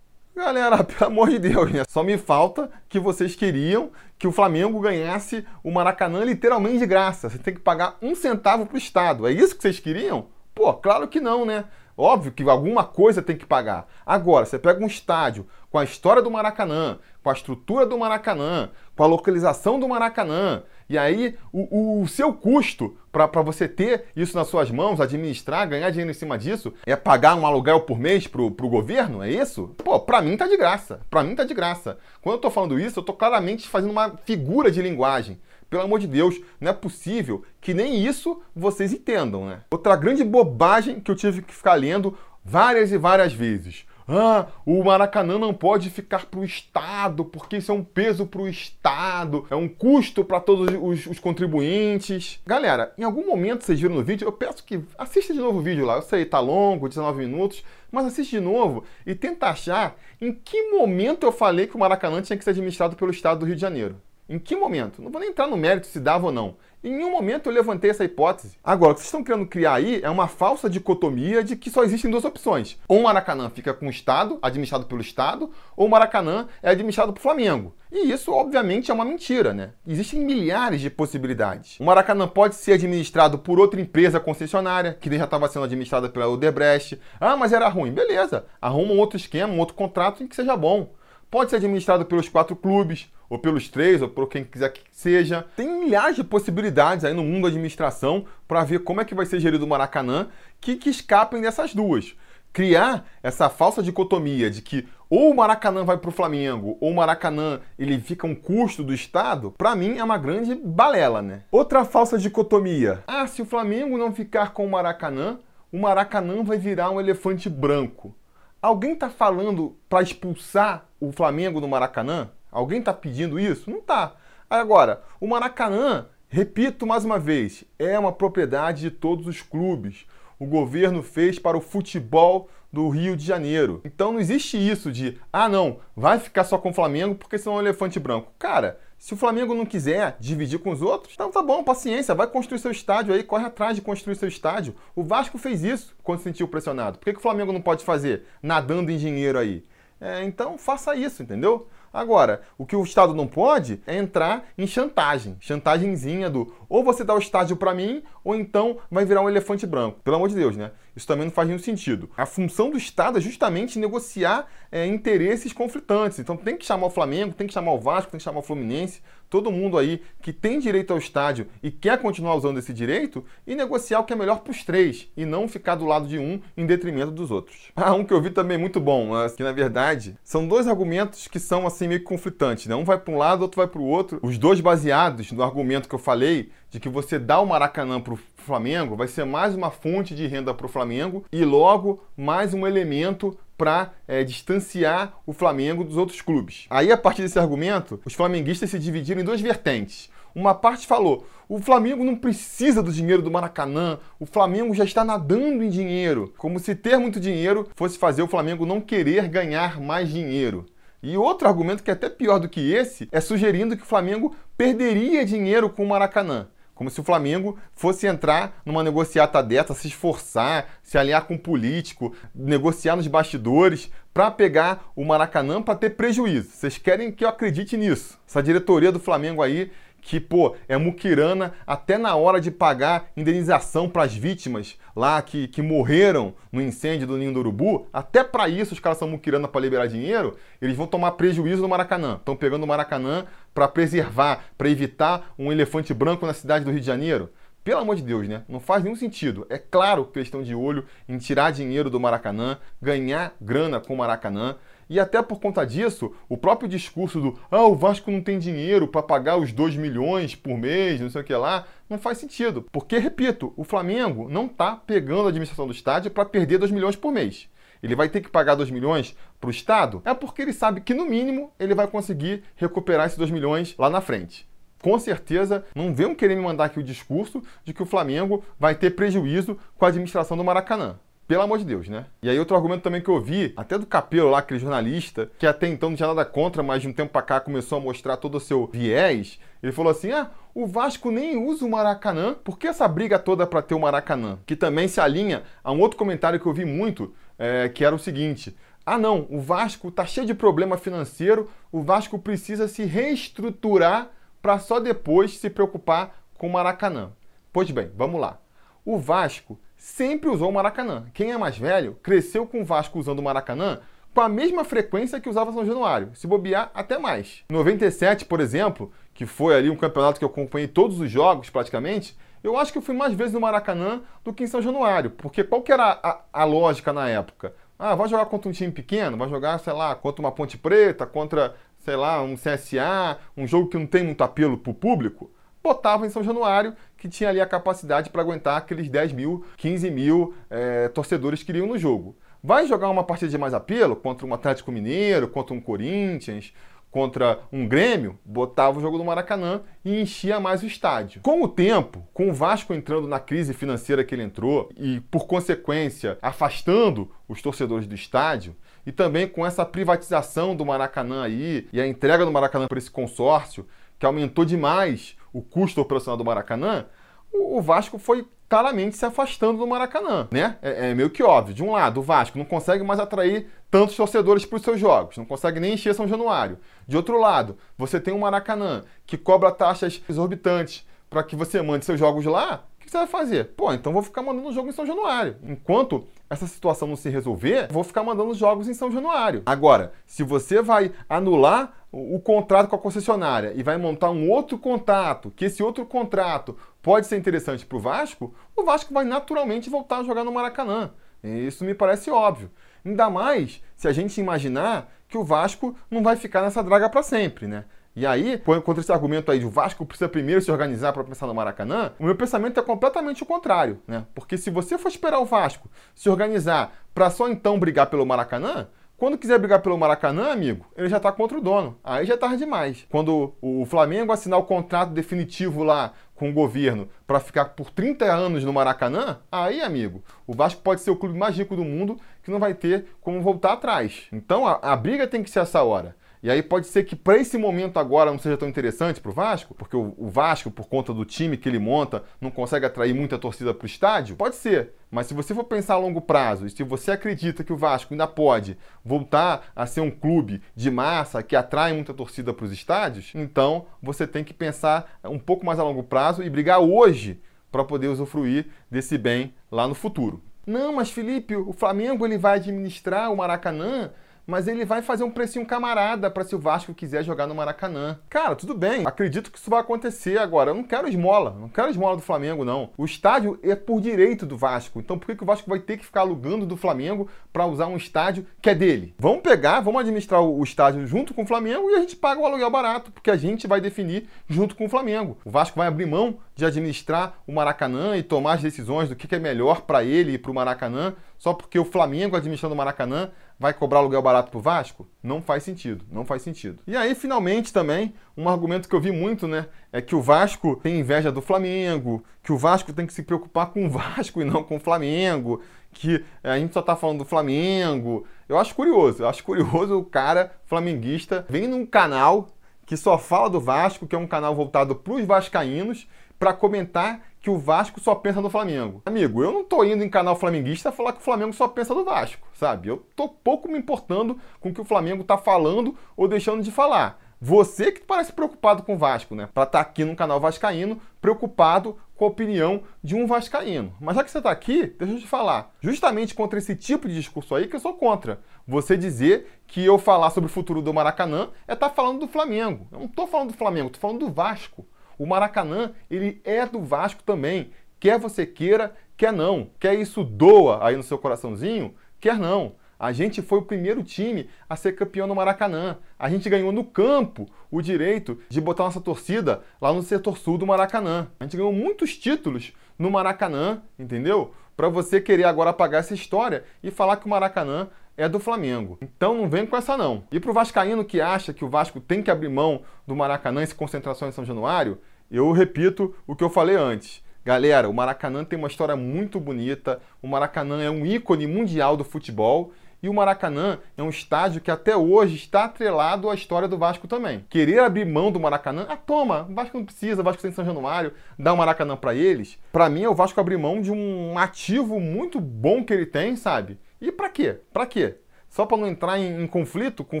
Galera, 0.36 0.82
pelo 0.84 1.10
amor 1.10 1.30
de 1.30 1.38
Deus, 1.38 1.72
né? 1.72 1.84
Só 1.88 2.02
me 2.02 2.18
falta 2.18 2.70
que 2.88 2.98
vocês 2.98 3.34
queriam 3.34 3.90
que 4.18 4.26
o 4.26 4.32
Flamengo 4.32 4.78
ganhasse 4.80 5.44
o 5.64 5.70
Maracanã 5.70 6.22
literalmente 6.22 6.78
de 6.78 6.86
graça. 6.86 7.30
Você 7.30 7.38
tem 7.38 7.54
que 7.54 7.60
pagar 7.60 7.96
um 8.00 8.14
centavo 8.14 8.66
para 8.66 8.74
o 8.74 8.78
Estado. 8.78 9.26
É 9.26 9.32
isso 9.32 9.54
que 9.56 9.62
vocês 9.62 9.80
queriam? 9.80 10.28
Pô, 10.54 10.72
claro 10.74 11.08
que 11.08 11.20
não, 11.20 11.44
né? 11.44 11.64
Óbvio 11.96 12.32
que 12.32 12.42
alguma 12.48 12.84
coisa 12.84 13.22
tem 13.22 13.36
que 13.36 13.46
pagar. 13.46 13.86
Agora, 14.04 14.46
você 14.46 14.58
pega 14.58 14.82
um 14.82 14.86
estádio 14.86 15.46
com 15.72 15.78
a 15.78 15.84
história 15.84 16.20
do 16.20 16.30
Maracanã, 16.30 16.98
com 17.22 17.30
a 17.30 17.32
estrutura 17.32 17.86
do 17.86 17.96
Maracanã, 17.96 18.68
com 18.94 19.02
a 19.02 19.06
localização 19.06 19.80
do 19.80 19.88
Maracanã, 19.88 20.62
e 20.86 20.98
aí 20.98 21.34
o, 21.50 22.02
o 22.02 22.08
seu 22.08 22.34
custo 22.34 22.94
para 23.10 23.26
você 23.40 23.66
ter 23.66 24.04
isso 24.14 24.36
nas 24.36 24.48
suas 24.48 24.70
mãos, 24.70 25.00
administrar, 25.00 25.66
ganhar 25.66 25.88
dinheiro 25.88 26.10
em 26.10 26.14
cima 26.14 26.36
disso, 26.36 26.74
é 26.84 26.94
pagar 26.94 27.34
um 27.36 27.46
aluguel 27.46 27.80
por 27.80 27.98
mês 27.98 28.26
pro, 28.26 28.50
pro 28.50 28.68
governo? 28.68 29.22
É 29.22 29.30
isso? 29.30 29.74
Pô, 29.78 29.98
pra 29.98 30.20
mim 30.20 30.36
tá 30.36 30.46
de 30.46 30.58
graça. 30.58 31.00
Pra 31.08 31.22
mim 31.22 31.34
tá 31.34 31.44
de 31.44 31.54
graça. 31.54 31.96
Quando 32.20 32.34
eu 32.34 32.40
tô 32.40 32.50
falando 32.50 32.78
isso, 32.78 33.00
eu 33.00 33.02
tô 33.02 33.14
claramente 33.14 33.66
fazendo 33.66 33.92
uma 33.92 34.10
figura 34.24 34.70
de 34.70 34.82
linguagem. 34.82 35.40
Pelo 35.70 35.84
amor 35.84 36.00
de 36.00 36.06
Deus, 36.06 36.38
não 36.60 36.70
é 36.70 36.74
possível 36.74 37.42
que 37.58 37.72
nem 37.72 38.04
isso 38.04 38.42
vocês 38.54 38.92
entendam, 38.92 39.46
né? 39.46 39.60
Outra 39.70 39.96
grande 39.96 40.22
bobagem 40.22 41.00
que 41.00 41.10
eu 41.10 41.16
tive 41.16 41.40
que 41.40 41.54
ficar 41.54 41.74
lendo 41.74 42.16
várias 42.44 42.92
e 42.92 42.98
várias 42.98 43.32
vezes. 43.32 43.86
Ah, 44.06 44.48
o 44.66 44.82
Maracanã 44.82 45.38
não 45.38 45.54
pode 45.54 45.90
ficar 45.90 46.26
para 46.26 46.40
o 46.40 46.44
Estado, 46.44 47.24
porque 47.24 47.56
isso 47.56 47.70
é 47.70 47.74
um 47.74 47.84
peso 47.84 48.26
para 48.26 48.42
o 48.42 48.48
Estado, 48.48 49.46
é 49.50 49.54
um 49.54 49.68
custo 49.68 50.24
para 50.24 50.40
todos 50.40 50.74
os, 50.80 51.06
os, 51.06 51.18
contribuintes. 51.18 52.40
Galera, 52.46 52.92
em 52.98 53.04
algum 53.04 53.26
momento 53.26 53.64
vocês 53.64 53.80
viram 53.80 53.94
no 53.94 54.02
vídeo, 54.02 54.26
eu 54.26 54.32
peço 54.32 54.64
que 54.64 54.80
assista 54.98 55.32
de 55.32 55.40
novo 55.40 55.58
o 55.58 55.62
vídeo 55.62 55.86
lá. 55.86 55.96
Eu 55.96 56.02
sei, 56.02 56.24
tá 56.24 56.40
longo, 56.40 56.88
19 56.88 57.18
minutos, 57.18 57.64
mas 57.90 58.06
assiste 58.06 58.30
de 58.32 58.40
novo 58.40 58.84
e 59.06 59.14
tenta 59.14 59.46
achar 59.46 59.96
em 60.20 60.32
que 60.32 60.70
momento 60.70 61.24
eu 61.24 61.32
falei 61.32 61.66
que 61.66 61.76
o 61.76 61.78
Maracanã 61.78 62.20
tinha 62.22 62.36
que 62.36 62.44
ser 62.44 62.50
administrado 62.50 62.96
pelo 62.96 63.10
Estado 63.10 63.40
do 63.40 63.46
Rio 63.46 63.54
de 63.54 63.60
Janeiro. 63.60 63.96
Em 64.28 64.38
que 64.38 64.56
momento? 64.56 65.02
Não 65.02 65.10
vou 65.10 65.20
nem 65.20 65.30
entrar 65.30 65.46
no 65.46 65.56
mérito 65.56 65.86
se 65.86 66.00
dava 66.00 66.26
ou 66.26 66.32
não. 66.32 66.56
Em 66.84 66.96
nenhum 66.96 67.12
momento 67.12 67.48
eu 67.48 67.52
levantei 67.52 67.90
essa 67.90 68.04
hipótese. 68.04 68.56
Agora, 68.64 68.90
o 68.90 68.94
que 68.94 69.00
vocês 69.00 69.06
estão 69.06 69.22
querendo 69.22 69.46
criar 69.46 69.74
aí 69.74 70.00
é 70.02 70.10
uma 70.10 70.26
falsa 70.26 70.68
dicotomia 70.68 71.44
de 71.44 71.54
que 71.54 71.70
só 71.70 71.84
existem 71.84 72.10
duas 72.10 72.24
opções. 72.24 72.76
Ou 72.88 72.98
o 72.98 73.02
Maracanã 73.04 73.48
fica 73.48 73.72
com 73.72 73.86
o 73.86 73.90
Estado, 73.90 74.36
administrado 74.42 74.86
pelo 74.86 75.00
Estado, 75.00 75.48
ou 75.76 75.86
o 75.86 75.90
Maracanã 75.90 76.48
é 76.60 76.70
administrado 76.70 77.12
pelo 77.12 77.22
Flamengo. 77.22 77.72
E 77.92 78.10
isso, 78.10 78.32
obviamente, 78.32 78.90
é 78.90 78.94
uma 78.94 79.04
mentira, 79.04 79.54
né? 79.54 79.70
Existem 79.86 80.18
milhares 80.24 80.80
de 80.80 80.90
possibilidades. 80.90 81.78
O 81.78 81.84
Maracanã 81.84 82.26
pode 82.26 82.56
ser 82.56 82.72
administrado 82.72 83.38
por 83.38 83.60
outra 83.60 83.80
empresa 83.80 84.18
concessionária, 84.18 84.96
que 85.00 85.16
já 85.16 85.24
estava 85.24 85.48
sendo 85.48 85.66
administrada 85.66 86.08
pela 86.08 86.28
Odebrecht. 86.28 87.00
Ah, 87.20 87.36
mas 87.36 87.52
era 87.52 87.68
ruim. 87.68 87.92
Beleza, 87.92 88.44
arruma 88.60 88.92
um 88.92 88.98
outro 88.98 89.16
esquema, 89.16 89.52
um 89.52 89.60
outro 89.60 89.76
contrato 89.76 90.24
em 90.24 90.26
que 90.26 90.34
seja 90.34 90.56
bom. 90.56 90.90
pode 91.30 91.50
ser 91.50 91.56
administrado 91.56 92.04
pelos 92.04 92.28
quatro 92.28 92.54
clubes, 92.54 93.10
ou 93.32 93.38
pelos 93.38 93.66
três, 93.66 94.02
ou 94.02 94.10
por 94.10 94.28
quem 94.28 94.44
quiser 94.44 94.70
que 94.70 94.82
seja. 94.92 95.46
Tem 95.56 95.66
milhares 95.66 96.16
de 96.16 96.22
possibilidades 96.22 97.02
aí 97.02 97.14
no 97.14 97.24
mundo 97.24 97.44
da 97.44 97.48
administração 97.48 98.26
para 98.46 98.62
ver 98.62 98.80
como 98.80 99.00
é 99.00 99.06
que 99.06 99.14
vai 99.14 99.24
ser 99.24 99.40
gerido 99.40 99.64
o 99.64 99.68
Maracanã 99.68 100.28
que, 100.60 100.76
que 100.76 100.90
escapem 100.90 101.40
dessas 101.40 101.74
duas. 101.74 102.14
Criar 102.52 103.06
essa 103.22 103.48
falsa 103.48 103.82
dicotomia 103.82 104.50
de 104.50 104.60
que 104.60 104.86
ou 105.08 105.30
o 105.30 105.34
Maracanã 105.34 105.82
vai 105.82 105.96
para 105.96 106.10
o 106.10 106.12
Flamengo, 106.12 106.76
ou 106.78 106.90
o 106.90 106.94
Maracanã 106.94 107.60
ele 107.78 107.98
fica 107.98 108.26
um 108.26 108.34
custo 108.34 108.82
do 108.84 108.92
Estado, 108.92 109.50
para 109.50 109.74
mim 109.74 109.96
é 109.96 110.04
uma 110.04 110.18
grande 110.18 110.54
balela, 110.54 111.22
né? 111.22 111.44
Outra 111.50 111.86
falsa 111.86 112.18
dicotomia. 112.18 113.02
Ah, 113.06 113.26
se 113.26 113.40
o 113.40 113.46
Flamengo 113.46 113.96
não 113.96 114.12
ficar 114.12 114.52
com 114.52 114.66
o 114.66 114.70
Maracanã, 114.70 115.38
o 115.72 115.78
Maracanã 115.78 116.44
vai 116.44 116.58
virar 116.58 116.90
um 116.90 117.00
elefante 117.00 117.48
branco. 117.48 118.14
Alguém 118.60 118.92
está 118.92 119.08
falando 119.08 119.74
para 119.88 120.02
expulsar 120.02 120.86
o 121.00 121.10
Flamengo 121.10 121.62
do 121.62 121.66
Maracanã? 121.66 122.28
Alguém 122.52 122.80
está 122.80 122.92
pedindo 122.92 123.40
isso? 123.40 123.70
Não 123.70 123.78
está. 123.78 124.14
Agora, 124.48 125.02
o 125.18 125.26
Maracanã, 125.26 126.06
repito 126.28 126.86
mais 126.86 127.04
uma 127.04 127.18
vez, 127.18 127.64
é 127.78 127.98
uma 127.98 128.12
propriedade 128.12 128.82
de 128.82 128.90
todos 128.90 129.26
os 129.26 129.40
clubes. 129.40 130.04
O 130.38 130.44
governo 130.44 131.02
fez 131.02 131.38
para 131.38 131.56
o 131.56 131.60
futebol 131.62 132.50
do 132.70 132.88
Rio 132.88 133.16
de 133.16 133.24
Janeiro. 133.24 133.80
Então 133.84 134.12
não 134.12 134.20
existe 134.20 134.56
isso 134.56 134.92
de, 134.92 135.18
ah 135.32 135.48
não, 135.48 135.80
vai 135.96 136.18
ficar 136.18 136.44
só 136.44 136.58
com 136.58 136.70
o 136.70 136.74
Flamengo 136.74 137.14
porque 137.14 137.38
senão 137.38 137.56
é 137.56 137.58
um 137.58 137.62
elefante 137.62 137.98
branco. 137.98 138.32
Cara, 138.38 138.78
se 138.98 139.14
o 139.14 139.16
Flamengo 139.16 139.54
não 139.54 139.66
quiser 139.66 140.16
dividir 140.20 140.58
com 140.58 140.70
os 140.70 140.80
outros, 140.80 141.14
então 141.14 141.30
tá 141.30 141.42
bom, 141.42 141.64
paciência, 141.64 142.14
vai 142.14 142.26
construir 142.26 142.58
seu 142.58 142.70
estádio 142.70 143.12
aí, 143.12 143.22
corre 143.22 143.44
atrás 143.44 143.74
de 143.74 143.82
construir 143.82 144.14
seu 144.16 144.28
estádio. 144.28 144.74
O 144.94 145.02
Vasco 145.02 145.38
fez 145.38 145.64
isso 145.64 145.94
quando 146.02 146.18
se 146.18 146.24
sentiu 146.24 146.46
pressionado. 146.46 146.98
Por 146.98 147.04
que, 147.06 147.12
que 147.12 147.18
o 147.18 147.22
Flamengo 147.22 147.52
não 147.52 147.60
pode 147.60 147.84
fazer 147.84 148.24
nadando 148.42 148.90
em 148.90 148.96
dinheiro 148.96 149.38
aí? 149.38 149.64
É, 150.00 150.24
então 150.24 150.58
faça 150.58 150.96
isso, 150.96 151.22
entendeu? 151.22 151.68
Agora, 151.92 152.42
o 152.56 152.64
que 152.64 152.74
o 152.74 152.82
Estado 152.82 153.14
não 153.14 153.26
pode 153.26 153.82
é 153.86 153.96
entrar 153.96 154.44
em 154.56 154.66
chantagem. 154.66 155.36
Chantagemzinha 155.40 156.30
do 156.30 156.54
ou 156.68 156.82
você 156.82 157.04
dá 157.04 157.14
o 157.14 157.18
estádio 157.18 157.56
para 157.56 157.74
mim, 157.74 158.02
ou 158.24 158.34
então 158.34 158.78
vai 158.90 159.04
virar 159.04 159.20
um 159.20 159.28
elefante 159.28 159.66
branco. 159.66 160.00
Pelo 160.02 160.16
amor 160.16 160.28
de 160.28 160.34
Deus, 160.34 160.56
né? 160.56 160.70
Isso 160.96 161.06
também 161.06 161.26
não 161.26 161.32
faz 161.32 161.48
nenhum 161.48 161.60
sentido. 161.60 162.10
A 162.16 162.26
função 162.26 162.70
do 162.70 162.76
Estado 162.76 163.18
é 163.18 163.20
justamente 163.20 163.78
negociar 163.78 164.46
é, 164.70 164.86
interesses 164.86 165.52
conflitantes. 165.52 166.18
Então 166.18 166.36
tem 166.36 166.56
que 166.56 166.64
chamar 166.64 166.86
o 166.86 166.90
Flamengo, 166.90 167.34
tem 167.34 167.46
que 167.46 167.52
chamar 167.52 167.72
o 167.72 167.78
Vasco, 167.78 168.10
tem 168.10 168.18
que 168.18 168.24
chamar 168.24 168.40
o 168.40 168.42
Fluminense, 168.42 169.02
todo 169.32 169.50
mundo 169.50 169.78
aí 169.78 170.02
que 170.20 170.30
tem 170.30 170.58
direito 170.58 170.92
ao 170.92 170.98
estádio 170.98 171.46
e 171.62 171.70
quer 171.70 171.96
continuar 171.96 172.34
usando 172.34 172.58
esse 172.58 172.70
direito 172.70 173.24
e 173.46 173.54
negociar 173.54 174.00
o 174.00 174.04
que 174.04 174.12
é 174.12 174.16
melhor 174.16 174.40
para 174.40 174.50
os 174.50 174.62
três 174.62 175.08
e 175.16 175.24
não 175.24 175.48
ficar 175.48 175.74
do 175.74 175.86
lado 175.86 176.06
de 176.06 176.18
um 176.18 176.38
em 176.54 176.66
detrimento 176.66 177.10
dos 177.10 177.30
outros. 177.30 177.72
Ah, 177.84 177.94
um 177.94 178.04
que 178.04 178.12
eu 178.12 178.20
vi 178.20 178.30
também 178.30 178.58
muito 178.58 178.78
bom, 178.78 179.10
que 179.34 179.42
na 179.42 179.50
verdade 179.50 180.16
são 180.22 180.46
dois 180.46 180.68
argumentos 180.68 181.26
que 181.26 181.40
são 181.40 181.66
assim 181.66 181.88
meio 181.88 182.04
conflitantes, 182.04 182.66
né? 182.66 182.74
Um 182.74 182.84
vai 182.84 182.98
para 182.98 183.12
um 183.12 183.16
lado, 183.16 183.42
outro 183.42 183.56
vai 183.56 183.66
para 183.66 183.80
o 183.80 183.86
outro. 183.86 184.20
Os 184.22 184.36
dois 184.36 184.60
baseados 184.60 185.32
no 185.32 185.42
argumento 185.42 185.88
que 185.88 185.94
eu 185.94 185.98
falei 185.98 186.50
de 186.70 186.78
que 186.78 186.88
você 186.88 187.18
dá 187.18 187.40
o 187.40 187.46
Maracanã 187.46 188.00
para 188.00 188.14
o 188.14 188.18
Flamengo 188.36 188.94
vai 188.94 189.08
ser 189.08 189.24
mais 189.24 189.54
uma 189.54 189.70
fonte 189.70 190.14
de 190.14 190.26
renda 190.26 190.52
para 190.52 190.66
o 190.66 190.68
Flamengo 190.68 191.24
e 191.32 191.44
logo 191.44 192.02
mais 192.16 192.54
um 192.54 192.66
elemento 192.66 193.36
para 193.62 193.92
é, 194.08 194.24
distanciar 194.24 195.20
o 195.24 195.32
Flamengo 195.32 195.84
dos 195.84 195.96
outros 195.96 196.20
clubes. 196.20 196.66
Aí, 196.68 196.90
a 196.90 196.96
partir 196.96 197.22
desse 197.22 197.38
argumento, 197.38 198.00
os 198.04 198.12
flamenguistas 198.12 198.68
se 198.68 198.76
dividiram 198.76 199.20
em 199.20 199.24
duas 199.24 199.40
vertentes. 199.40 200.10
Uma 200.34 200.52
parte 200.52 200.84
falou: 200.84 201.28
o 201.48 201.60
Flamengo 201.60 202.02
não 202.02 202.16
precisa 202.16 202.82
do 202.82 202.92
dinheiro 202.92 203.22
do 203.22 203.30
Maracanã, 203.30 204.00
o 204.18 204.26
Flamengo 204.26 204.74
já 204.74 204.82
está 204.82 205.04
nadando 205.04 205.62
em 205.62 205.70
dinheiro, 205.70 206.34
como 206.36 206.58
se 206.58 206.74
ter 206.74 206.98
muito 206.98 207.20
dinheiro 207.20 207.68
fosse 207.76 207.96
fazer 207.96 208.22
o 208.22 208.26
Flamengo 208.26 208.66
não 208.66 208.80
querer 208.80 209.28
ganhar 209.28 209.80
mais 209.80 210.08
dinheiro. 210.08 210.66
E 211.00 211.16
outro 211.16 211.46
argumento 211.46 211.84
que 211.84 211.90
é 211.90 211.94
até 211.94 212.08
pior 212.08 212.40
do 212.40 212.48
que 212.48 212.72
esse 212.72 213.08
é 213.12 213.20
sugerindo 213.20 213.76
que 213.76 213.84
o 213.84 213.86
Flamengo 213.86 214.34
perderia 214.56 215.24
dinheiro 215.24 215.70
com 215.70 215.84
o 215.84 215.88
Maracanã. 215.88 216.48
Como 216.82 216.90
se 216.90 217.00
o 217.00 217.04
Flamengo 217.04 217.56
fosse 217.76 218.08
entrar 218.08 218.60
numa 218.66 218.82
negociata 218.82 219.40
dessa, 219.40 219.72
se 219.72 219.86
esforçar, 219.86 220.66
se 220.82 220.98
alinhar 220.98 221.26
com 221.26 221.34
um 221.34 221.38
político, 221.38 222.12
negociar 222.34 222.96
nos 222.96 223.06
bastidores 223.06 223.88
para 224.12 224.32
pegar 224.32 224.90
o 224.96 225.04
Maracanã 225.04 225.62
para 225.62 225.76
ter 225.76 225.90
prejuízo. 225.90 226.50
Vocês 226.50 226.78
querem 226.78 227.12
que 227.12 227.22
eu 227.22 227.28
acredite 227.28 227.76
nisso? 227.76 228.18
Essa 228.26 228.42
diretoria 228.42 228.90
do 228.90 228.98
Flamengo 228.98 229.42
aí 229.42 229.70
que, 230.02 230.18
pô, 230.18 230.56
é 230.68 230.76
muquirana 230.76 231.54
até 231.64 231.96
na 231.96 232.16
hora 232.16 232.40
de 232.40 232.50
pagar 232.50 233.06
indenização 233.16 233.88
para 233.88 234.02
as 234.02 234.14
vítimas 234.14 234.76
lá 234.94 235.22
que, 235.22 235.46
que 235.46 235.62
morreram 235.62 236.34
no 236.50 236.60
incêndio 236.60 237.06
do 237.06 237.16
Ninho 237.16 237.32
do 237.32 237.38
Urubu, 237.38 237.86
até 237.92 238.24
para 238.24 238.48
isso 238.48 238.74
os 238.74 238.80
caras 238.80 238.98
são 238.98 239.08
muquirana 239.08 239.46
para 239.46 239.60
liberar 239.60 239.86
dinheiro, 239.86 240.36
eles 240.60 240.76
vão 240.76 240.86
tomar 240.86 241.12
prejuízo 241.12 241.62
no 241.62 241.68
Maracanã. 241.68 242.16
Estão 242.16 242.36
pegando 242.36 242.64
o 242.64 242.66
Maracanã 242.66 243.24
para 243.54 243.68
preservar, 243.68 244.44
para 244.56 244.68
evitar 244.68 245.34
um 245.38 245.52
elefante 245.52 245.92
branco 245.92 246.26
na 246.26 246.34
cidade 246.34 246.64
do 246.64 246.70
Rio 246.70 246.80
de 246.80 246.86
Janeiro. 246.86 247.30
Pelo 247.64 247.80
amor 247.80 247.94
de 247.94 248.02
Deus, 248.02 248.26
né? 248.26 248.42
Não 248.48 248.58
faz 248.58 248.82
nenhum 248.82 248.96
sentido. 248.96 249.46
É 249.48 249.56
claro 249.56 250.06
que 250.06 250.18
eles 250.18 250.26
estão 250.26 250.42
de 250.42 250.52
olho 250.52 250.84
em 251.08 251.16
tirar 251.16 251.52
dinheiro 251.52 251.88
do 251.88 252.00
Maracanã, 252.00 252.58
ganhar 252.80 253.36
grana 253.40 253.80
com 253.80 253.94
o 253.94 253.96
Maracanã. 253.96 254.56
E 254.90 254.98
até 254.98 255.22
por 255.22 255.40
conta 255.40 255.64
disso, 255.64 256.12
o 256.28 256.36
próprio 256.36 256.68
discurso 256.68 257.20
do 257.20 257.38
ah, 257.50 257.62
o 257.62 257.76
Vasco 257.76 258.10
não 258.10 258.20
tem 258.20 258.36
dinheiro 258.38 258.88
para 258.88 259.00
pagar 259.02 259.36
os 259.36 259.52
2 259.52 259.76
milhões 259.76 260.34
por 260.34 260.58
mês, 260.58 261.00
não 261.00 261.08
sei 261.08 261.20
o 261.20 261.24
que 261.24 261.34
lá, 261.34 261.66
não 261.88 261.98
faz 261.98 262.18
sentido. 262.18 262.66
Porque, 262.72 262.98
repito, 262.98 263.52
o 263.56 263.62
Flamengo 263.62 264.28
não 264.28 264.46
está 264.46 264.74
pegando 264.74 265.26
a 265.26 265.28
administração 265.28 265.66
do 265.66 265.72
estádio 265.72 266.10
para 266.10 266.24
perder 266.24 266.58
2 266.58 266.72
milhões 266.72 266.96
por 266.96 267.12
mês. 267.12 267.48
Ele 267.82 267.96
vai 267.96 268.08
ter 268.08 268.20
que 268.20 268.30
pagar 268.30 268.54
2 268.54 268.70
milhões 268.70 269.16
para 269.40 269.48
o 269.48 269.50
Estado? 269.50 270.00
É 270.04 270.14
porque 270.14 270.42
ele 270.42 270.52
sabe 270.52 270.80
que, 270.80 270.94
no 270.94 271.04
mínimo, 271.04 271.52
ele 271.58 271.74
vai 271.74 271.86
conseguir 271.86 272.44
recuperar 272.56 273.06
esses 273.06 273.18
2 273.18 273.30
milhões 273.30 273.74
lá 273.76 273.90
na 273.90 274.00
frente 274.00 274.50
com 274.82 274.98
certeza 274.98 275.64
não 275.74 275.94
venham 275.94 276.14
querer 276.14 276.34
me 276.34 276.42
mandar 276.42 276.64
aqui 276.64 276.80
o 276.80 276.82
discurso 276.82 277.40
de 277.64 277.72
que 277.72 277.82
o 277.82 277.86
Flamengo 277.86 278.44
vai 278.58 278.74
ter 278.74 278.90
prejuízo 278.90 279.56
com 279.76 279.84
a 279.84 279.88
administração 279.88 280.36
do 280.36 280.42
Maracanã. 280.42 280.96
Pelo 281.28 281.42
amor 281.42 281.58
de 281.58 281.64
Deus, 281.64 281.88
né? 281.88 282.06
E 282.20 282.28
aí 282.28 282.38
outro 282.38 282.56
argumento 282.56 282.82
também 282.82 283.00
que 283.00 283.08
eu 283.08 283.14
ouvi, 283.14 283.54
até 283.56 283.78
do 283.78 283.86
Capelo 283.86 284.30
lá, 284.30 284.40
aquele 284.40 284.60
jornalista, 284.60 285.30
que 285.38 285.46
até 285.46 285.68
então 285.68 285.88
não 285.88 285.96
tinha 285.96 286.08
nada 286.08 286.24
contra, 286.24 286.62
mas 286.62 286.82
de 286.82 286.88
um 286.88 286.92
tempo 286.92 287.12
pra 287.12 287.22
cá 287.22 287.40
começou 287.40 287.78
a 287.78 287.80
mostrar 287.80 288.16
todo 288.16 288.34
o 288.34 288.40
seu 288.40 288.68
viés, 288.70 289.38
ele 289.62 289.72
falou 289.72 289.92
assim, 289.92 290.10
ah, 290.10 290.30
o 290.52 290.66
Vasco 290.66 291.10
nem 291.10 291.36
usa 291.36 291.64
o 291.64 291.70
Maracanã, 291.70 292.34
por 292.34 292.58
que 292.58 292.66
essa 292.66 292.86
briga 292.88 293.18
toda 293.18 293.46
para 293.46 293.62
ter 293.62 293.74
o 293.74 293.80
Maracanã? 293.80 294.40
Que 294.44 294.56
também 294.56 294.88
se 294.88 295.00
alinha 295.00 295.44
a 295.62 295.72
um 295.72 295.80
outro 295.80 295.96
comentário 295.96 296.40
que 296.40 296.44
eu 296.44 296.52
vi 296.52 296.64
muito, 296.64 297.14
é, 297.42 297.68
que 297.68 297.84
era 297.84 297.92
o 297.92 297.98
seguinte, 297.98 298.56
ah 298.86 298.96
não, 298.96 299.26
o 299.28 299.40
Vasco 299.40 299.90
tá 299.90 300.06
cheio 300.06 300.24
de 300.24 300.32
problema 300.32 300.78
financeiro, 300.78 301.50
o 301.72 301.82
Vasco 301.82 302.16
precisa 302.16 302.68
se 302.68 302.84
reestruturar 302.84 304.10
para 304.40 304.60
só 304.60 304.78
depois 304.78 305.36
se 305.38 305.50
preocupar 305.50 306.22
com 306.38 306.46
o 306.46 306.52
Maracanã. 306.52 307.10
Pois 307.52 307.68
bem, 307.72 307.90
vamos 307.96 308.20
lá. 308.20 308.40
O 308.84 308.96
Vasco 308.96 309.58
sempre 309.76 310.30
usou 310.30 310.50
o 310.50 310.52
Maracanã. 310.52 311.06
Quem 311.12 311.32
é 311.32 311.36
mais 311.36 311.58
velho 311.58 311.98
cresceu 312.00 312.46
com 312.46 312.62
o 312.62 312.64
Vasco 312.64 312.96
usando 313.00 313.18
o 313.18 313.22
Maracanã 313.22 313.80
com 314.14 314.20
a 314.20 314.28
mesma 314.28 314.62
frequência 314.62 315.18
que 315.20 315.28
usava 315.28 315.52
São 315.52 315.66
Januário, 315.66 316.14
se 316.14 316.28
bobear 316.28 316.70
até 316.72 316.96
mais. 316.96 317.42
Em 317.50 317.52
97, 317.54 318.24
por 318.24 318.38
exemplo, 318.38 318.92
que 319.12 319.26
foi 319.26 319.56
ali 319.56 319.68
um 319.68 319.76
campeonato 319.76 320.20
que 320.20 320.24
eu 320.24 320.28
acompanhei 320.28 320.68
todos 320.68 321.00
os 321.00 321.10
jogos 321.10 321.50
praticamente, 321.50 322.16
eu 322.42 322.56
acho 322.56 322.72
que 322.72 322.78
eu 322.78 322.82
fui 322.82 322.94
mais 322.94 323.14
vezes 323.14 323.32
no 323.32 323.40
Maracanã 323.40 324.02
do 324.24 324.32
que 324.32 324.44
em 324.44 324.46
São 324.46 324.62
Januário, 324.62 325.10
porque 325.10 325.44
qual 325.44 325.62
que 325.62 325.72
era 325.72 325.98
a, 326.02 326.20
a 326.32 326.44
lógica 326.44 326.92
na 326.92 327.08
época? 327.08 327.54
Ah, 327.78 327.94
vai 327.94 328.08
jogar 328.08 328.26
contra 328.26 328.48
um 328.48 328.52
time 328.52 328.70
pequeno, 328.72 329.16
vai 329.16 329.28
jogar, 329.28 329.58
sei 329.58 329.72
lá, 329.72 329.94
contra 329.94 330.22
uma 330.22 330.32
Ponte 330.32 330.56
Preta, 330.56 331.04
contra, 331.04 331.54
sei 331.78 331.96
lá, 331.96 332.22
um 332.22 332.36
CSA, 332.36 333.18
um 333.36 333.46
jogo 333.46 333.68
que 333.68 333.78
não 333.78 333.86
tem 333.86 334.04
muito 334.04 334.22
apelo 334.22 334.56
para 334.56 334.70
o 334.70 334.74
público 334.74 335.30
botava 335.62 336.06
em 336.06 336.10
São 336.10 336.22
Januário, 336.22 336.74
que 336.98 337.08
tinha 337.08 337.30
ali 337.30 337.40
a 337.40 337.46
capacidade 337.46 338.10
para 338.10 338.20
aguentar 338.20 338.56
aqueles 338.56 338.88
10 338.88 339.12
mil, 339.12 339.44
15 339.56 339.90
mil 339.90 340.34
é, 340.50 340.88
torcedores 340.88 341.42
que 341.42 341.52
iriam 341.52 341.66
no 341.66 341.78
jogo. 341.78 342.16
Vai 342.42 342.66
jogar 342.66 342.90
uma 342.90 343.04
partida 343.04 343.30
de 343.30 343.38
mais 343.38 343.54
apelo 343.54 343.94
contra 343.94 344.26
um 344.26 344.34
Atlético 344.34 344.72
Mineiro, 344.72 345.28
contra 345.28 345.54
um 345.54 345.60
Corinthians, 345.60 346.52
contra 346.92 347.40
um 347.50 347.66
Grêmio, 347.66 348.18
botava 348.22 348.78
o 348.78 348.80
jogo 348.80 348.98
no 348.98 349.04
Maracanã 349.04 349.62
e 349.82 350.00
enchia 350.00 350.38
mais 350.38 350.62
o 350.62 350.66
estádio. 350.66 351.22
Com 351.22 351.42
o 351.42 351.48
tempo, 351.48 352.06
com 352.12 352.28
o 352.28 352.34
Vasco 352.34 352.74
entrando 352.74 353.08
na 353.08 353.18
crise 353.18 353.54
financeira 353.54 354.04
que 354.04 354.14
ele 354.14 354.22
entrou 354.22 354.68
e, 354.76 355.00
por 355.10 355.26
consequência, 355.26 356.18
afastando 356.20 357.10
os 357.26 357.40
torcedores 357.40 357.86
do 357.86 357.94
estádio, 357.94 358.54
e 358.84 358.92
também 358.92 359.26
com 359.26 359.46
essa 359.46 359.64
privatização 359.64 360.54
do 360.54 360.66
Maracanã 360.66 361.24
aí 361.24 361.66
e 361.72 361.80
a 361.80 361.86
entrega 361.86 362.26
do 362.26 362.32
Maracanã 362.32 362.66
para 362.68 362.78
esse 362.78 362.90
consórcio, 362.90 363.66
que 363.98 364.04
aumentou 364.04 364.44
demais 364.44 365.16
o 365.32 365.40
custo 365.40 365.80
operacional 365.80 366.18
do 366.18 366.24
Maracanã, 366.24 366.84
o 367.32 367.62
Vasco 367.62 367.98
foi 367.98 368.26
claramente 368.52 368.98
se 368.98 369.06
afastando 369.06 369.60
do 369.60 369.66
Maracanã, 369.66 370.28
né? 370.30 370.58
É, 370.60 370.90
é, 370.90 370.94
meio 370.94 371.08
que 371.08 371.22
óbvio. 371.22 371.54
De 371.54 371.62
um 371.62 371.72
lado, 371.72 372.00
o 372.00 372.02
Vasco 372.02 372.36
não 372.36 372.44
consegue 372.44 372.84
mais 372.84 373.00
atrair 373.00 373.46
tantos 373.70 373.96
torcedores 373.96 374.44
para 374.44 374.56
os 374.56 374.62
seus 374.62 374.78
jogos, 374.78 375.16
não 375.16 375.24
consegue 375.24 375.58
nem 375.58 375.72
encher 375.72 375.94
São 375.94 376.06
Januário. 376.06 376.58
De 376.86 376.94
outro 376.94 377.18
lado, 377.18 377.56
você 377.78 377.98
tem 377.98 378.12
um 378.12 378.18
Maracanã 378.18 378.84
que 379.06 379.16
cobra 379.16 379.50
taxas 379.50 380.02
exorbitantes 380.06 380.86
para 381.08 381.22
que 381.22 381.34
você 381.34 381.62
mande 381.62 381.86
seus 381.86 381.98
jogos 381.98 382.26
lá. 382.26 382.66
O 382.78 382.84
que 382.84 382.90
você 382.90 382.98
vai 382.98 383.06
fazer? 383.06 383.54
Pô, 383.56 383.72
então 383.72 383.90
vou 383.90 384.02
ficar 384.02 384.20
mandando 384.20 384.52
jogo 384.52 384.68
em 384.68 384.72
São 384.72 384.84
Januário. 384.84 385.36
Enquanto 385.42 386.06
essa 386.28 386.46
situação 386.46 386.86
não 386.86 386.96
se 386.96 387.08
resolver, 387.08 387.68
vou 387.70 387.82
ficar 387.82 388.02
mandando 388.02 388.34
jogos 388.34 388.68
em 388.68 388.74
São 388.74 388.92
Januário. 388.92 389.42
Agora, 389.46 389.94
se 390.04 390.22
você 390.22 390.60
vai 390.60 390.92
anular 391.08 391.72
o 391.92 392.18
contrato 392.18 392.68
com 392.68 392.76
a 392.76 392.78
concessionária 392.78 393.52
e 393.54 393.62
vai 393.62 393.76
montar 393.76 394.10
um 394.10 394.30
outro 394.30 394.58
contrato, 394.58 395.30
que 395.30 395.44
esse 395.44 395.62
outro 395.62 395.84
contrato 395.84 396.56
pode 396.82 397.06
ser 397.06 397.16
interessante 397.16 397.64
para 397.64 397.78
o 397.78 397.80
Vasco, 397.80 398.34
o 398.56 398.64
Vasco 398.64 398.92
vai 398.92 399.04
naturalmente 399.04 399.70
voltar 399.70 399.98
a 399.98 400.04
jogar 400.04 400.24
no 400.24 400.32
Maracanã. 400.32 400.90
Isso 401.22 401.64
me 401.64 401.74
parece 401.74 402.10
óbvio. 402.10 402.50
Ainda 402.84 403.08
mais 403.08 403.62
se 403.76 403.86
a 403.86 403.92
gente 403.92 404.20
imaginar 404.20 404.92
que 405.08 405.16
o 405.16 405.24
Vasco 405.24 405.76
não 405.90 406.02
vai 406.02 406.16
ficar 406.16 406.42
nessa 406.42 406.62
draga 406.62 406.90
para 406.90 407.02
sempre, 407.02 407.46
né? 407.46 407.64
E 407.94 408.06
aí, 408.06 408.38
contra 408.38 408.80
esse 408.80 408.90
argumento 408.90 409.30
aí 409.30 409.38
de 409.38 409.44
o 409.44 409.50
Vasco 409.50 409.84
precisa 409.84 410.08
primeiro 410.08 410.40
se 410.40 410.50
organizar 410.50 410.94
para 410.94 411.04
pensar 411.04 411.26
no 411.26 411.34
Maracanã, 411.34 411.92
o 411.98 412.04
meu 412.04 412.16
pensamento 412.16 412.58
é 412.58 412.62
completamente 412.62 413.22
o 413.22 413.26
contrário, 413.26 413.80
né? 413.86 414.06
Porque 414.14 414.38
se 414.38 414.50
você 414.50 414.78
for 414.78 414.88
esperar 414.88 415.20
o 415.20 415.26
Vasco 415.26 415.70
se 415.94 416.08
organizar 416.08 416.72
para 416.94 417.10
só 417.10 417.28
então 417.28 417.60
brigar 417.60 417.88
pelo 417.88 418.06
Maracanã, 418.06 418.66
quando 418.96 419.18
quiser 419.18 419.38
brigar 419.38 419.60
pelo 419.60 419.76
Maracanã, 419.76 420.32
amigo, 420.32 420.64
ele 420.76 420.88
já 420.88 420.96
está 420.96 421.12
contra 421.12 421.36
o 421.36 421.40
dono. 421.40 421.76
Aí 421.84 422.06
já 422.06 422.14
é 422.14 422.16
tarde 422.16 422.38
demais. 422.38 422.86
Quando 422.88 423.34
o 423.42 423.66
Flamengo 423.66 424.12
assinar 424.12 424.38
o 424.38 424.44
contrato 424.44 424.90
definitivo 424.90 425.62
lá 425.62 425.92
com 426.22 426.30
o 426.30 426.32
governo 426.32 426.88
para 427.04 427.18
ficar 427.18 427.46
por 427.46 427.68
30 427.68 428.04
anos 428.04 428.44
no 428.44 428.52
Maracanã, 428.52 429.18
aí, 429.30 429.60
amigo, 429.60 430.04
o 430.24 430.32
Vasco 430.32 430.62
pode 430.62 430.80
ser 430.80 430.92
o 430.92 430.96
clube 430.96 431.18
mais 431.18 431.36
rico 431.36 431.56
do 431.56 431.64
mundo 431.64 431.98
que 432.22 432.30
não 432.30 432.38
vai 432.38 432.54
ter 432.54 432.86
como 433.00 433.20
voltar 433.20 433.54
atrás. 433.54 434.06
Então 434.12 434.46
a, 434.46 434.60
a 434.62 434.76
briga 434.76 435.04
tem 435.04 435.20
que 435.20 435.30
ser 435.30 435.40
essa 435.40 435.64
hora. 435.64 435.96
E 436.22 436.30
aí 436.30 436.40
pode 436.40 436.68
ser 436.68 436.84
que 436.84 436.94
para 436.94 437.18
esse 437.18 437.36
momento 437.36 437.78
agora 437.78 438.12
não 438.12 438.18
seja 438.18 438.36
tão 438.36 438.48
interessante 438.48 439.00
para 439.00 439.10
o 439.10 439.14
Vasco, 439.14 439.54
porque 439.54 439.76
o, 439.76 440.08
Vasco, 440.08 440.52
por 440.52 440.68
conta 440.68 440.94
do 440.94 441.04
time 441.04 441.36
que 441.36 441.48
ele 441.48 441.58
monta, 441.58 442.04
não 442.20 442.30
consegue 442.30 442.64
atrair 442.64 442.94
muita 442.94 443.18
torcida 443.18 443.52
para 443.52 443.64
o 443.64 443.66
estádio? 443.66 444.14
Pode 444.14 444.36
ser. 444.36 444.74
Mas 444.88 445.08
se 445.08 445.14
você 445.14 445.34
for 445.34 445.42
pensar 445.42 445.74
a 445.74 445.78
longo 445.78 446.00
prazo, 446.00 446.46
e 446.46 446.50
se 446.50 446.62
você 446.62 446.92
acredita 446.92 447.42
que 447.42 447.52
o 447.52 447.56
Vasco 447.56 447.92
ainda 447.92 448.06
pode 448.06 448.56
voltar 448.84 449.50
a 449.56 449.66
ser 449.66 449.80
um 449.80 449.90
clube 449.90 450.40
de 450.54 450.70
massa 450.70 451.24
que 451.24 451.34
atrai 451.34 451.72
muita 451.72 451.92
torcida 451.92 452.32
para 452.32 452.44
os 452.44 452.52
estádios, 452.52 453.10
então 453.16 453.66
você 453.82 454.06
tem 454.06 454.22
que 454.22 454.32
pensar 454.32 455.00
um 455.02 455.18
pouco 455.18 455.44
mais 455.44 455.58
a 455.58 455.64
longo 455.64 455.82
prazo 455.82 456.22
e 456.22 456.30
brigar 456.30 456.60
hoje 456.60 457.20
para 457.50 457.64
poder 457.64 457.88
usufruir 457.88 458.46
desse 458.70 458.96
bem 458.96 459.34
lá 459.50 459.66
no 459.66 459.74
futuro. 459.74 460.22
Não, 460.46 460.72
mas 460.72 460.90
Felipe, 460.90 461.34
o 461.34 461.52
Flamengo 461.52 462.06
ele 462.06 462.18
vai 462.18 462.36
administrar 462.36 463.12
o 463.12 463.16
Maracanã 463.16 463.90
mas 464.26 464.48
ele 464.48 464.64
vai 464.64 464.82
fazer 464.82 465.04
um 465.04 465.10
precinho 465.10 465.46
camarada 465.46 466.10
para 466.10 466.24
se 466.24 466.34
o 466.34 466.38
Vasco 466.38 466.74
quiser 466.74 467.02
jogar 467.02 467.26
no 467.26 467.34
Maracanã. 467.34 467.98
Cara, 468.08 468.36
tudo 468.36 468.54
bem, 468.54 468.86
acredito 468.86 469.30
que 469.30 469.38
isso 469.38 469.50
vai 469.50 469.60
acontecer 469.60 470.18
agora. 470.18 470.50
Eu 470.50 470.54
não 470.54 470.64
quero 470.64 470.88
esmola, 470.88 471.36
não 471.38 471.48
quero 471.48 471.70
esmola 471.70 471.96
do 471.96 472.02
Flamengo, 472.02 472.44
não. 472.44 472.70
O 472.76 472.84
estádio 472.84 473.38
é 473.42 473.54
por 473.54 473.80
direito 473.80 474.26
do 474.26 474.36
Vasco, 474.36 474.78
então 474.78 474.98
por 474.98 475.06
que, 475.06 475.16
que 475.16 475.22
o 475.22 475.26
Vasco 475.26 475.48
vai 475.48 475.58
ter 475.58 475.76
que 475.76 475.84
ficar 475.84 476.00
alugando 476.00 476.46
do 476.46 476.56
Flamengo 476.56 477.08
para 477.32 477.46
usar 477.46 477.66
um 477.66 477.76
estádio 477.76 478.26
que 478.40 478.50
é 478.50 478.54
dele? 478.54 478.94
Vamos 478.98 479.22
pegar, 479.22 479.60
vamos 479.60 479.80
administrar 479.80 480.22
o 480.22 480.42
estádio 480.42 480.86
junto 480.86 481.14
com 481.14 481.22
o 481.22 481.26
Flamengo 481.26 481.70
e 481.70 481.74
a 481.74 481.80
gente 481.80 481.96
paga 481.96 482.20
o 482.20 482.26
aluguel 482.26 482.50
barato, 482.50 482.90
porque 482.90 483.10
a 483.10 483.16
gente 483.16 483.46
vai 483.46 483.60
definir 483.60 484.08
junto 484.28 484.54
com 484.54 484.66
o 484.66 484.68
Flamengo. 484.68 485.18
O 485.24 485.30
Vasco 485.30 485.58
vai 485.58 485.66
abrir 485.66 485.86
mão 485.86 486.18
de 486.34 486.44
administrar 486.44 487.14
o 487.26 487.32
Maracanã 487.32 487.96
e 487.96 488.02
tomar 488.02 488.34
as 488.34 488.42
decisões 488.42 488.88
do 488.88 488.96
que 488.96 489.12
é 489.14 489.18
melhor 489.18 489.62
para 489.62 489.84
ele 489.84 490.12
e 490.12 490.18
para 490.18 490.30
o 490.30 490.34
Maracanã, 490.34 490.94
só 491.18 491.34
porque 491.34 491.58
o 491.58 491.64
Flamengo 491.64 492.16
administrando 492.16 492.54
o 492.54 492.58
Maracanã 492.58 493.10
vai 493.42 493.52
cobrar 493.52 493.80
aluguel 493.80 494.00
barato 494.00 494.30
pro 494.30 494.38
Vasco? 494.38 494.86
Não 495.02 495.20
faz 495.20 495.42
sentido, 495.42 495.84
não 495.90 496.04
faz 496.04 496.22
sentido. 496.22 496.60
E 496.64 496.76
aí, 496.76 496.94
finalmente, 496.94 497.52
também, 497.52 497.92
um 498.16 498.28
argumento 498.28 498.68
que 498.68 498.74
eu 498.76 498.80
vi 498.80 498.92
muito, 498.92 499.26
né, 499.26 499.48
é 499.72 499.82
que 499.82 499.96
o 499.96 500.00
Vasco 500.00 500.54
tem 500.54 500.78
inveja 500.78 501.10
do 501.10 501.20
Flamengo, 501.20 502.04
que 502.22 502.32
o 502.32 502.38
Vasco 502.38 502.72
tem 502.72 502.86
que 502.86 502.92
se 502.92 503.02
preocupar 503.02 503.48
com 503.48 503.66
o 503.66 503.68
Vasco 503.68 504.22
e 504.22 504.24
não 504.24 504.44
com 504.44 504.56
o 504.56 504.60
Flamengo, 504.60 505.42
que 505.72 506.04
a 506.22 506.38
gente 506.38 506.54
só 506.54 506.62
tá 506.62 506.76
falando 506.76 506.98
do 507.00 507.04
Flamengo. 507.04 508.06
Eu 508.28 508.38
acho 508.38 508.54
curioso, 508.54 509.02
eu 509.02 509.08
acho 509.08 509.24
curioso 509.24 509.76
o 509.76 509.84
cara 509.84 510.30
flamenguista 510.46 511.26
vem 511.28 511.48
num 511.48 511.66
canal 511.66 512.28
que 512.64 512.76
só 512.76 512.96
fala 512.96 513.28
do 513.28 513.40
Vasco, 513.40 513.88
que 513.88 513.96
é 513.96 513.98
um 513.98 514.06
canal 514.06 514.36
voltado 514.36 514.76
para 514.76 514.92
os 514.92 515.04
vascaínos, 515.04 515.88
para 516.16 516.32
comentar 516.32 517.00
que 517.22 517.30
o 517.30 517.38
Vasco 517.38 517.80
só 517.80 517.94
pensa 517.94 518.20
no 518.20 518.28
Flamengo. 518.28 518.82
Amigo, 518.84 519.22
eu 519.22 519.32
não 519.32 519.44
tô 519.44 519.62
indo 519.62 519.84
em 519.84 519.88
canal 519.88 520.16
flamenguista 520.16 520.72
falar 520.72 520.92
que 520.92 520.98
o 520.98 521.04
Flamengo 521.04 521.32
só 521.32 521.46
pensa 521.46 521.72
no 521.72 521.84
Vasco, 521.84 522.26
sabe? 522.34 522.68
Eu 522.68 522.84
tô 522.96 523.08
pouco 523.08 523.48
me 523.48 523.56
importando 523.56 524.18
com 524.40 524.48
o 524.48 524.52
que 524.52 524.60
o 524.60 524.64
Flamengo 524.64 525.04
tá 525.04 525.16
falando 525.16 525.76
ou 525.96 526.08
deixando 526.08 526.42
de 526.42 526.50
falar. 526.50 527.00
Você 527.24 527.70
que 527.70 527.80
parece 527.80 528.12
preocupado 528.12 528.64
com 528.64 528.74
o 528.74 528.76
Vasco, 528.76 529.14
né? 529.14 529.28
Para 529.32 529.44
estar 529.44 529.62
tá 529.62 529.70
aqui 529.70 529.84
no 529.84 529.94
canal 529.94 530.18
Vascaíno, 530.18 530.80
preocupado 531.00 531.78
com 531.94 532.04
a 532.04 532.08
opinião 532.08 532.64
de 532.82 532.96
um 532.96 533.06
Vascaíno. 533.06 533.72
Mas 533.80 533.94
já 533.94 534.02
que 534.02 534.10
você 534.10 534.18
está 534.18 534.32
aqui, 534.32 534.74
deixa 534.76 534.94
eu 534.94 534.98
te 534.98 535.06
falar. 535.06 535.54
Justamente 535.60 536.16
contra 536.16 536.40
esse 536.40 536.56
tipo 536.56 536.88
de 536.88 536.94
discurso 536.96 537.36
aí 537.36 537.46
que 537.46 537.54
eu 537.54 537.60
sou 537.60 537.74
contra. 537.74 538.20
Você 538.44 538.76
dizer 538.76 539.40
que 539.46 539.64
eu 539.64 539.78
falar 539.78 540.10
sobre 540.10 540.28
o 540.28 540.32
futuro 540.32 540.60
do 540.60 540.74
Maracanã 540.74 541.30
é 541.46 541.52
estar 541.52 541.68
tá 541.68 541.74
falando 541.74 542.00
do 542.00 542.08
Flamengo. 542.08 542.66
Eu 542.72 542.80
não 542.80 542.86
estou 542.86 543.06
falando 543.06 543.30
do 543.30 543.38
Flamengo, 543.38 543.68
estou 543.68 543.80
falando 543.80 544.00
do 544.00 544.12
Vasco. 544.12 544.66
O 544.98 545.06
Maracanã, 545.06 545.72
ele 545.90 546.20
é 546.24 546.46
do 546.46 546.60
Vasco 546.60 547.02
também. 547.02 547.50
Quer 547.78 547.98
você 547.98 548.24
queira, 548.24 548.74
quer 548.96 549.12
não. 549.12 549.50
Quer 549.58 549.74
isso 549.74 550.04
doa 550.04 550.64
aí 550.64 550.76
no 550.76 550.82
seu 550.82 550.98
coraçãozinho? 550.98 551.74
Quer 552.00 552.18
não. 552.18 552.54
A 552.82 552.90
gente 552.90 553.22
foi 553.22 553.38
o 553.38 553.42
primeiro 553.42 553.84
time 553.84 554.28
a 554.48 554.56
ser 554.56 554.72
campeão 554.72 555.06
no 555.06 555.14
Maracanã. 555.14 555.78
A 555.96 556.10
gente 556.10 556.28
ganhou 556.28 556.50
no 556.50 556.64
campo 556.64 557.28
o 557.48 557.62
direito 557.62 558.18
de 558.28 558.40
botar 558.40 558.64
nossa 558.64 558.80
torcida 558.80 559.42
lá 559.60 559.72
no 559.72 559.82
setor 559.82 560.18
sul 560.18 560.36
do 560.36 560.44
Maracanã. 560.44 561.06
A 561.20 561.22
gente 561.22 561.36
ganhou 561.36 561.52
muitos 561.52 561.96
títulos 561.96 562.52
no 562.76 562.90
Maracanã, 562.90 563.62
entendeu? 563.78 564.34
Para 564.56 564.68
você 564.68 565.00
querer 565.00 565.24
agora 565.24 565.50
apagar 565.50 565.78
essa 565.78 565.94
história 565.94 566.42
e 566.60 566.72
falar 566.72 566.96
que 566.96 567.06
o 567.06 567.08
Maracanã 567.08 567.68
é 567.96 568.08
do 568.08 568.18
Flamengo. 568.18 568.78
Então 568.80 569.14
não 569.14 569.28
vem 569.28 569.46
com 569.46 569.56
essa 569.56 569.76
não. 569.76 570.04
E 570.10 570.18
pro 570.18 570.32
vascaíno 570.32 570.84
que 570.84 571.00
acha 571.00 571.32
que 571.32 571.44
o 571.44 571.48
Vasco 571.48 571.80
tem 571.80 572.02
que 572.02 572.10
abrir 572.10 572.28
mão 572.28 572.62
do 572.86 572.96
Maracanã 572.96 573.42
e 573.42 573.46
se 573.46 573.54
em 573.54 574.12
São 574.12 574.24
Januário, 574.24 574.78
eu 575.10 575.30
repito 575.32 575.94
o 576.06 576.16
que 576.16 576.24
eu 576.24 576.30
falei 576.30 576.56
antes. 576.56 577.02
Galera, 577.24 577.68
o 577.68 577.74
Maracanã 577.74 578.24
tem 578.24 578.38
uma 578.38 578.48
história 578.48 578.74
muito 578.74 579.20
bonita. 579.20 579.80
O 580.02 580.08
Maracanã 580.08 580.60
é 580.60 580.70
um 580.70 580.84
ícone 580.84 581.26
mundial 581.26 581.76
do 581.76 581.84
futebol. 581.84 582.52
E 582.82 582.88
o 582.88 582.94
Maracanã 582.94 583.60
é 583.76 583.82
um 583.82 583.88
estádio 583.88 584.40
que 584.40 584.50
até 584.50 584.76
hoje 584.76 585.14
está 585.14 585.44
atrelado 585.44 586.10
à 586.10 586.14
história 586.16 586.48
do 586.48 586.58
Vasco 586.58 586.88
também. 586.88 587.24
Querer 587.30 587.60
abrir 587.60 587.86
mão 587.86 588.10
do 588.10 588.18
Maracanã, 588.18 588.66
ah, 588.68 588.76
toma, 588.76 589.24
o 589.30 589.34
Vasco 589.34 589.56
não 589.56 589.64
precisa, 589.64 590.00
o 590.00 590.04
Vasco 590.04 590.20
tem 590.20 590.32
São 590.32 590.44
Januário, 590.44 590.92
dá 591.16 591.32
o 591.32 591.36
Maracanã 591.36 591.76
para 591.76 591.94
eles. 591.94 592.36
Para 592.50 592.68
mim 592.68 592.82
é 592.82 592.88
o 592.88 592.94
Vasco 592.94 593.20
abrir 593.20 593.38
mão 593.38 593.62
de 593.62 593.70
um 593.70 594.18
ativo 594.18 594.80
muito 594.80 595.20
bom 595.20 595.62
que 595.62 595.72
ele 595.72 595.86
tem, 595.86 596.16
sabe? 596.16 596.58
E 596.82 596.90
para 596.90 597.08
quê? 597.08 597.38
Para 597.52 597.64
quê? 597.64 597.94
Só 598.28 598.44
para 598.44 598.56
não 598.56 598.66
entrar 598.66 598.98
em, 598.98 599.22
em 599.22 599.26
conflito 599.28 599.84
com 599.84 599.98
o 599.98 600.00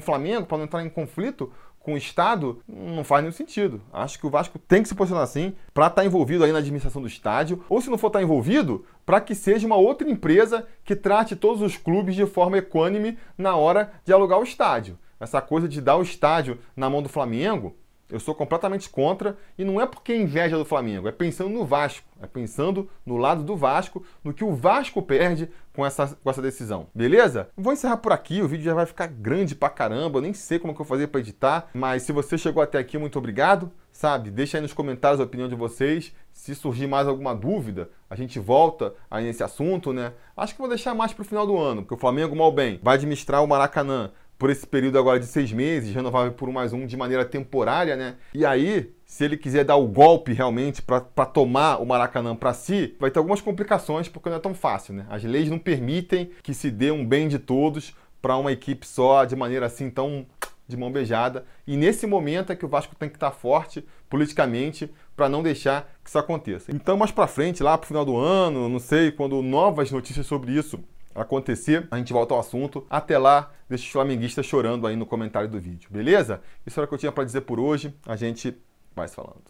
Flamengo, 0.00 0.46
para 0.46 0.58
não 0.58 0.64
entrar 0.64 0.84
em 0.84 0.90
conflito 0.90 1.52
com 1.78 1.94
o 1.94 1.96
Estado, 1.96 2.60
não 2.66 3.04
faz 3.04 3.22
nenhum 3.22 3.32
sentido. 3.32 3.80
Acho 3.92 4.18
que 4.18 4.26
o 4.26 4.30
Vasco 4.30 4.58
tem 4.58 4.82
que 4.82 4.88
se 4.88 4.94
posicionar 4.94 5.22
assim 5.22 5.54
para 5.72 5.86
estar 5.86 6.02
tá 6.02 6.04
envolvido 6.04 6.42
aí 6.42 6.50
na 6.50 6.58
administração 6.58 7.00
do 7.00 7.06
estádio, 7.06 7.64
ou 7.68 7.80
se 7.80 7.88
não 7.88 7.96
for 7.96 8.08
estar 8.08 8.18
tá 8.18 8.22
envolvido, 8.22 8.84
para 9.06 9.20
que 9.20 9.32
seja 9.32 9.64
uma 9.64 9.76
outra 9.76 10.10
empresa 10.10 10.66
que 10.84 10.96
trate 10.96 11.36
todos 11.36 11.62
os 11.62 11.76
clubes 11.76 12.16
de 12.16 12.26
forma 12.26 12.58
equânime 12.58 13.16
na 13.38 13.54
hora 13.54 13.92
de 14.04 14.12
alugar 14.12 14.40
o 14.40 14.44
estádio. 14.44 14.98
Essa 15.20 15.40
coisa 15.40 15.68
de 15.68 15.80
dar 15.80 15.96
o 15.96 16.02
estádio 16.02 16.58
na 16.74 16.90
mão 16.90 17.00
do 17.00 17.08
Flamengo, 17.08 17.76
eu 18.12 18.20
sou 18.20 18.34
completamente 18.34 18.90
contra 18.90 19.36
e 19.56 19.64
não 19.64 19.80
é 19.80 19.86
porque 19.86 20.12
é 20.12 20.20
inveja 20.20 20.58
do 20.58 20.64
Flamengo, 20.64 21.08
é 21.08 21.12
pensando 21.12 21.50
no 21.50 21.64
Vasco, 21.64 22.06
é 22.20 22.26
pensando 22.26 22.88
no 23.04 23.16
lado 23.16 23.42
do 23.42 23.56
Vasco, 23.56 24.04
no 24.22 24.34
que 24.34 24.44
o 24.44 24.54
Vasco 24.54 25.02
perde 25.02 25.48
com 25.74 25.84
essa, 25.84 26.16
com 26.22 26.28
essa 26.28 26.42
decisão. 26.42 26.86
Beleza? 26.94 27.48
Vou 27.56 27.72
encerrar 27.72 27.96
por 27.96 28.12
aqui, 28.12 28.42
o 28.42 28.48
vídeo 28.48 28.66
já 28.66 28.74
vai 28.74 28.84
ficar 28.84 29.06
grande 29.06 29.54
pra 29.54 29.70
caramba, 29.70 30.18
eu 30.18 30.22
nem 30.22 30.34
sei 30.34 30.58
como 30.58 30.74
que 30.74 30.80
eu 30.80 30.84
vou 30.84 30.96
fazer 30.96 31.06
para 31.08 31.20
editar, 31.20 31.68
mas 31.72 32.02
se 32.02 32.12
você 32.12 32.36
chegou 32.36 32.62
até 32.62 32.78
aqui, 32.78 32.98
muito 32.98 33.18
obrigado, 33.18 33.72
sabe? 33.90 34.30
Deixa 34.30 34.58
aí 34.58 34.62
nos 34.62 34.74
comentários 34.74 35.20
a 35.20 35.24
opinião 35.24 35.48
de 35.48 35.54
vocês. 35.54 36.14
Se 36.32 36.54
surgir 36.54 36.86
mais 36.86 37.06
alguma 37.06 37.34
dúvida, 37.34 37.90
a 38.08 38.14
gente 38.14 38.38
volta 38.38 38.94
aí 39.10 39.24
nesse 39.24 39.42
assunto, 39.42 39.92
né? 39.92 40.12
Acho 40.36 40.54
que 40.54 40.60
vou 40.60 40.68
deixar 40.68 40.94
mais 40.94 41.12
pro 41.12 41.24
final 41.24 41.46
do 41.46 41.58
ano, 41.58 41.82
porque 41.82 41.94
o 41.94 41.98
Flamengo, 41.98 42.34
mal 42.34 42.50
bem, 42.52 42.80
vai 42.82 42.96
administrar 42.96 43.42
o 43.42 43.46
Maracanã 43.46 44.10
por 44.42 44.50
esse 44.50 44.66
período 44.66 44.98
agora 44.98 45.20
de 45.20 45.26
seis 45.26 45.52
meses, 45.52 45.94
renovável 45.94 46.32
por 46.32 46.50
mais 46.50 46.72
um 46.72 46.84
de 46.84 46.96
maneira 46.96 47.24
temporária, 47.24 47.94
né? 47.94 48.16
E 48.34 48.44
aí, 48.44 48.92
se 49.06 49.24
ele 49.24 49.36
quiser 49.36 49.64
dar 49.64 49.76
o 49.76 49.86
golpe 49.86 50.32
realmente 50.32 50.82
para 50.82 51.00
tomar 51.26 51.80
o 51.80 51.86
Maracanã 51.86 52.34
para 52.34 52.52
si, 52.52 52.96
vai 52.98 53.08
ter 53.08 53.20
algumas 53.20 53.40
complicações 53.40 54.08
porque 54.08 54.28
não 54.28 54.38
é 54.38 54.40
tão 54.40 54.52
fácil, 54.52 54.94
né? 54.94 55.06
As 55.08 55.22
leis 55.22 55.48
não 55.48 55.60
permitem 55.60 56.32
que 56.42 56.52
se 56.52 56.72
dê 56.72 56.90
um 56.90 57.06
bem 57.06 57.28
de 57.28 57.38
todos 57.38 57.94
para 58.20 58.36
uma 58.36 58.50
equipe 58.50 58.84
só 58.84 59.24
de 59.24 59.36
maneira 59.36 59.66
assim 59.66 59.88
tão 59.88 60.26
de 60.66 60.76
mão 60.76 60.90
beijada. 60.90 61.44
E 61.64 61.76
nesse 61.76 62.04
momento 62.04 62.50
é 62.50 62.56
que 62.56 62.64
o 62.64 62.68
Vasco 62.68 62.96
tem 62.96 63.08
que 63.08 63.14
estar 63.14 63.30
forte 63.30 63.86
politicamente 64.10 64.92
para 65.14 65.28
não 65.28 65.40
deixar 65.40 65.88
que 66.02 66.08
isso 66.08 66.18
aconteça. 66.18 66.74
Então, 66.74 66.96
mais 66.96 67.12
para 67.12 67.28
frente, 67.28 67.62
lá 67.62 67.78
para 67.78 67.84
o 67.84 67.86
final 67.86 68.04
do 68.04 68.16
ano, 68.16 68.68
não 68.68 68.80
sei, 68.80 69.12
quando 69.12 69.40
novas 69.40 69.92
notícias 69.92 70.26
sobre 70.26 70.50
isso 70.50 70.80
acontecer, 71.14 71.86
a 71.90 71.98
gente 71.98 72.12
volta 72.12 72.34
ao 72.34 72.40
assunto. 72.40 72.86
Até 72.88 73.18
lá, 73.18 73.50
deixa 73.68 73.84
os 73.84 73.90
flamenguistas 73.90 74.46
chorando 74.46 74.86
aí 74.86 74.96
no 74.96 75.06
comentário 75.06 75.48
do 75.48 75.60
vídeo, 75.60 75.88
beleza? 75.90 76.40
Isso 76.66 76.78
era 76.78 76.84
o 76.84 76.88
que 76.88 76.94
eu 76.94 76.98
tinha 76.98 77.12
para 77.12 77.24
dizer 77.24 77.42
por 77.42 77.60
hoje. 77.60 77.94
A 78.06 78.16
gente 78.16 78.56
vai 78.94 79.08
se 79.08 79.14
falando. 79.14 79.42